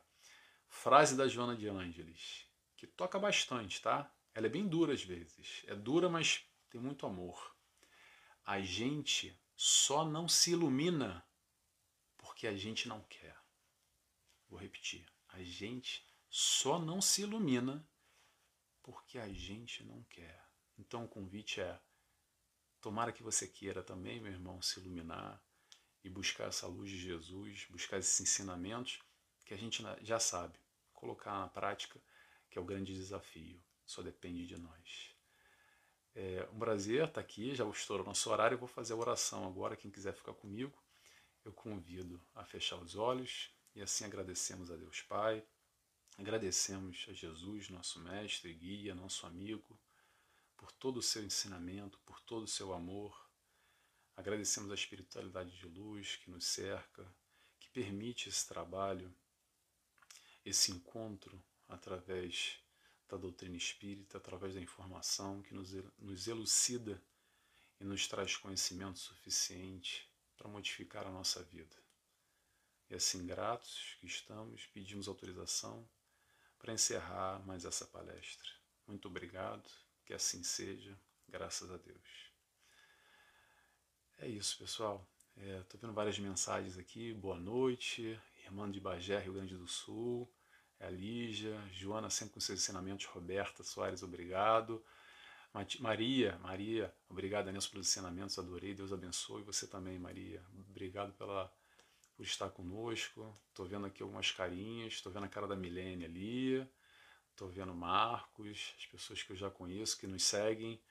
Frase 0.68 1.16
da 1.16 1.26
Joana 1.26 1.56
de 1.56 1.66
Ângeles, 1.68 2.46
que 2.76 2.86
toca 2.86 3.18
bastante, 3.18 3.80
tá? 3.80 4.14
Ela 4.34 4.46
é 4.46 4.50
bem 4.50 4.68
dura 4.68 4.92
às 4.92 5.02
vezes. 5.02 5.64
É 5.66 5.74
dura, 5.74 6.08
mas 6.08 6.44
tem 6.68 6.80
muito 6.80 7.06
amor. 7.06 7.56
A 8.44 8.60
gente 8.60 9.38
só 9.56 10.04
não 10.04 10.28
se 10.28 10.52
ilumina 10.52 11.26
porque 12.16 12.46
a 12.46 12.56
gente 12.56 12.86
não 12.86 13.00
quer. 13.02 13.36
Vou 14.48 14.58
repetir. 14.58 15.06
A 15.28 15.42
gente 15.42 16.06
só 16.30 16.78
não 16.78 17.00
se 17.00 17.22
ilumina 17.22 17.88
porque 18.82 19.18
a 19.18 19.28
gente 19.32 19.82
não 19.82 20.02
quer. 20.04 20.46
Então 20.78 21.04
o 21.04 21.08
convite 21.08 21.60
é: 21.60 21.80
tomara 22.88 23.12
que 23.12 23.22
você 23.22 23.46
queira 23.46 23.82
também, 23.82 24.18
meu 24.18 24.32
irmão, 24.32 24.62
se 24.62 24.80
iluminar 24.80 25.38
e 26.02 26.08
buscar 26.08 26.44
essa 26.48 26.66
luz 26.66 26.90
de 26.90 26.96
Jesus, 26.96 27.66
buscar 27.68 27.98
esses 27.98 28.18
ensinamentos 28.18 28.98
que 29.44 29.52
a 29.52 29.58
gente 29.58 29.82
já 30.00 30.18
sabe, 30.18 30.58
colocar 30.94 31.38
na 31.38 31.48
prática, 31.48 32.00
que 32.48 32.58
é 32.58 32.62
o 32.62 32.64
grande 32.64 32.94
desafio. 32.94 33.62
Só 33.84 34.00
depende 34.00 34.46
de 34.46 34.56
nós. 34.56 35.14
É 36.14 36.48
um 36.50 36.58
prazer 36.58 37.06
estar 37.06 37.20
aqui, 37.20 37.54
já 37.54 37.68
estourou 37.68 38.06
nosso 38.06 38.30
horário, 38.30 38.54
eu 38.54 38.58
vou 38.58 38.66
fazer 38.66 38.94
a 38.94 38.96
oração 38.96 39.46
agora. 39.46 39.76
Quem 39.76 39.90
quiser 39.90 40.14
ficar 40.14 40.32
comigo, 40.32 40.82
eu 41.44 41.52
convido 41.52 42.18
a 42.34 42.42
fechar 42.42 42.76
os 42.76 42.96
olhos 42.96 43.54
e 43.74 43.82
assim 43.82 44.06
agradecemos 44.06 44.70
a 44.70 44.76
Deus 44.76 45.02
Pai, 45.02 45.46
agradecemos 46.16 47.04
a 47.10 47.12
Jesus, 47.12 47.68
nosso 47.68 48.00
mestre, 48.00 48.54
guia, 48.54 48.94
nosso 48.94 49.26
amigo, 49.26 49.78
por 50.58 50.72
todo 50.72 50.98
o 50.98 51.02
seu 51.02 51.24
ensinamento, 51.24 51.98
por 52.00 52.20
todo 52.20 52.42
o 52.42 52.48
seu 52.48 52.74
amor. 52.74 53.26
Agradecemos 54.16 54.70
a 54.70 54.74
espiritualidade 54.74 55.56
de 55.56 55.66
luz 55.66 56.16
que 56.16 56.30
nos 56.30 56.44
cerca, 56.44 57.10
que 57.58 57.70
permite 57.70 58.28
esse 58.28 58.46
trabalho, 58.46 59.14
esse 60.44 60.72
encontro 60.72 61.42
através 61.68 62.58
da 63.08 63.16
doutrina 63.16 63.56
espírita, 63.56 64.18
através 64.18 64.54
da 64.54 64.60
informação 64.60 65.40
que 65.42 65.54
nos, 65.54 65.72
nos 65.96 66.26
elucida 66.26 67.02
e 67.80 67.84
nos 67.84 68.08
traz 68.08 68.36
conhecimento 68.36 68.98
suficiente 68.98 70.10
para 70.36 70.48
modificar 70.48 71.06
a 71.06 71.10
nossa 71.10 71.42
vida. 71.44 71.76
E 72.90 72.94
assim, 72.94 73.24
gratos 73.24 73.96
que 74.00 74.06
estamos, 74.06 74.66
pedimos 74.66 75.06
autorização 75.06 75.88
para 76.58 76.72
encerrar 76.72 77.38
mais 77.46 77.64
essa 77.64 77.86
palestra. 77.86 78.50
Muito 78.86 79.06
obrigado, 79.06 79.70
que 80.08 80.14
assim 80.14 80.42
seja, 80.42 80.98
graças 81.28 81.70
a 81.70 81.76
Deus. 81.76 82.32
É 84.16 84.26
isso, 84.26 84.56
pessoal. 84.56 85.06
Estou 85.36 85.78
é, 85.78 85.80
vendo 85.82 85.92
várias 85.92 86.18
mensagens 86.18 86.78
aqui. 86.78 87.12
Boa 87.12 87.38
noite, 87.38 88.18
irmã 88.42 88.70
de 88.70 88.80
Bagé, 88.80 89.18
Rio 89.18 89.34
Grande 89.34 89.54
do 89.54 89.68
Sul. 89.68 90.26
É 90.80 90.90
Lígia, 90.90 91.60
Joana, 91.74 92.08
sempre 92.08 92.32
com 92.32 92.40
seus 92.40 92.58
ensinamentos. 92.58 93.04
Roberta 93.04 93.62
Soares, 93.62 94.02
obrigado. 94.02 94.82
Maria, 95.78 96.38
Maria, 96.38 96.90
obrigado, 97.06 97.52
Nelson, 97.52 97.72
pelos 97.72 97.88
ensinamentos, 97.88 98.38
adorei. 98.38 98.72
Deus 98.72 98.94
abençoe. 98.94 99.42
Você 99.42 99.66
também, 99.66 99.98
Maria. 99.98 100.42
Obrigado 100.70 101.12
pela, 101.18 101.52
por 102.16 102.22
estar 102.22 102.48
conosco. 102.48 103.38
Estou 103.50 103.66
vendo 103.66 103.84
aqui 103.84 104.02
algumas 104.02 104.30
carinhas, 104.30 104.94
estou 104.94 105.12
vendo 105.12 105.26
a 105.26 105.28
cara 105.28 105.46
da 105.46 105.54
Milene 105.54 106.06
ali, 106.06 106.66
estou 107.38 107.48
vendo 107.48 107.72
Marcos, 107.72 108.74
as 108.76 108.86
pessoas 108.86 109.22
que 109.22 109.30
eu 109.30 109.36
já 109.36 109.48
conheço, 109.48 109.96
que 109.96 110.08
nos 110.08 110.24
seguem. 110.24 110.82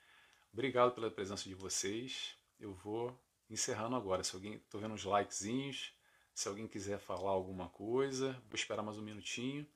Obrigado 0.54 0.94
pela 0.94 1.12
presença 1.12 1.44
de 1.44 1.54
vocês. 1.54 2.38
Eu 2.58 2.74
vou 2.74 3.22
encerrando 3.50 3.98
agora. 3.98 4.24
Se 4.24 4.34
alguém, 4.34 4.54
estou 4.54 4.80
vendo 4.80 4.94
uns 4.94 5.04
likezinhos. 5.04 5.94
Se 6.34 6.48
alguém 6.48 6.66
quiser 6.66 7.00
falar 7.00 7.32
alguma 7.32 7.68
coisa, 7.68 8.32
vou 8.48 8.56
esperar 8.56 8.82
mais 8.82 8.98
um 8.98 9.02
minutinho. 9.02 9.68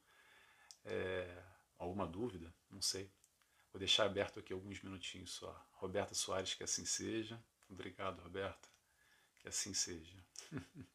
É, 0.85 1.43
alguma 1.77 2.07
dúvida? 2.07 2.55
Não 2.69 2.81
sei. 2.81 3.11
Vou 3.73 3.79
deixar 3.79 4.05
aberto 4.05 4.39
aqui 4.39 4.53
alguns 4.53 4.81
minutinhos 4.81 5.31
só. 5.31 5.53
Roberta 5.73 6.15
Soares, 6.15 6.53
que 6.53 6.63
assim 6.63 6.85
seja. 6.85 7.43
Obrigado, 7.69 8.21
Roberta. 8.21 8.69
Que 9.39 9.49
assim 9.49 9.73
seja. 9.73 10.15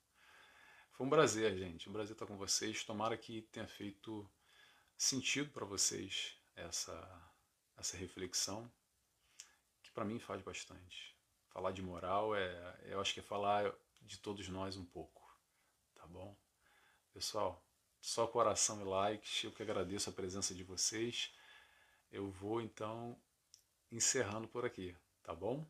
Foi 0.92 1.06
um 1.06 1.10
prazer, 1.10 1.54
gente. 1.54 1.86
Um 1.90 1.92
prazer 1.92 2.14
estar 2.14 2.24
com 2.24 2.38
vocês. 2.38 2.82
Tomara 2.82 3.14
que 3.18 3.42
tenha 3.52 3.68
feito 3.68 4.26
sentido 4.96 5.50
para 5.50 5.64
vocês 5.64 6.36
essa, 6.54 7.32
essa 7.76 7.96
reflexão, 7.96 8.70
que 9.82 9.90
para 9.90 10.04
mim 10.04 10.18
faz 10.18 10.42
bastante. 10.42 11.16
Falar 11.48 11.72
de 11.72 11.82
moral 11.82 12.34
é, 12.34 12.80
eu 12.84 13.00
acho 13.00 13.14
que 13.14 13.20
é 13.20 13.22
falar 13.22 13.72
de 14.02 14.18
todos 14.18 14.48
nós 14.48 14.76
um 14.76 14.84
pouco, 14.84 15.22
tá 15.94 16.06
bom? 16.06 16.36
Pessoal, 17.12 17.64
só 18.00 18.26
coração 18.26 18.80
e 18.80 18.84
likes. 18.84 19.42
Eu 19.44 19.52
que 19.52 19.62
agradeço 19.62 20.10
a 20.10 20.12
presença 20.12 20.54
de 20.54 20.62
vocês. 20.62 21.34
Eu 22.10 22.30
vou 22.30 22.60
então 22.60 23.20
encerrando 23.90 24.46
por 24.46 24.64
aqui, 24.64 24.96
tá 25.22 25.34
bom? 25.34 25.66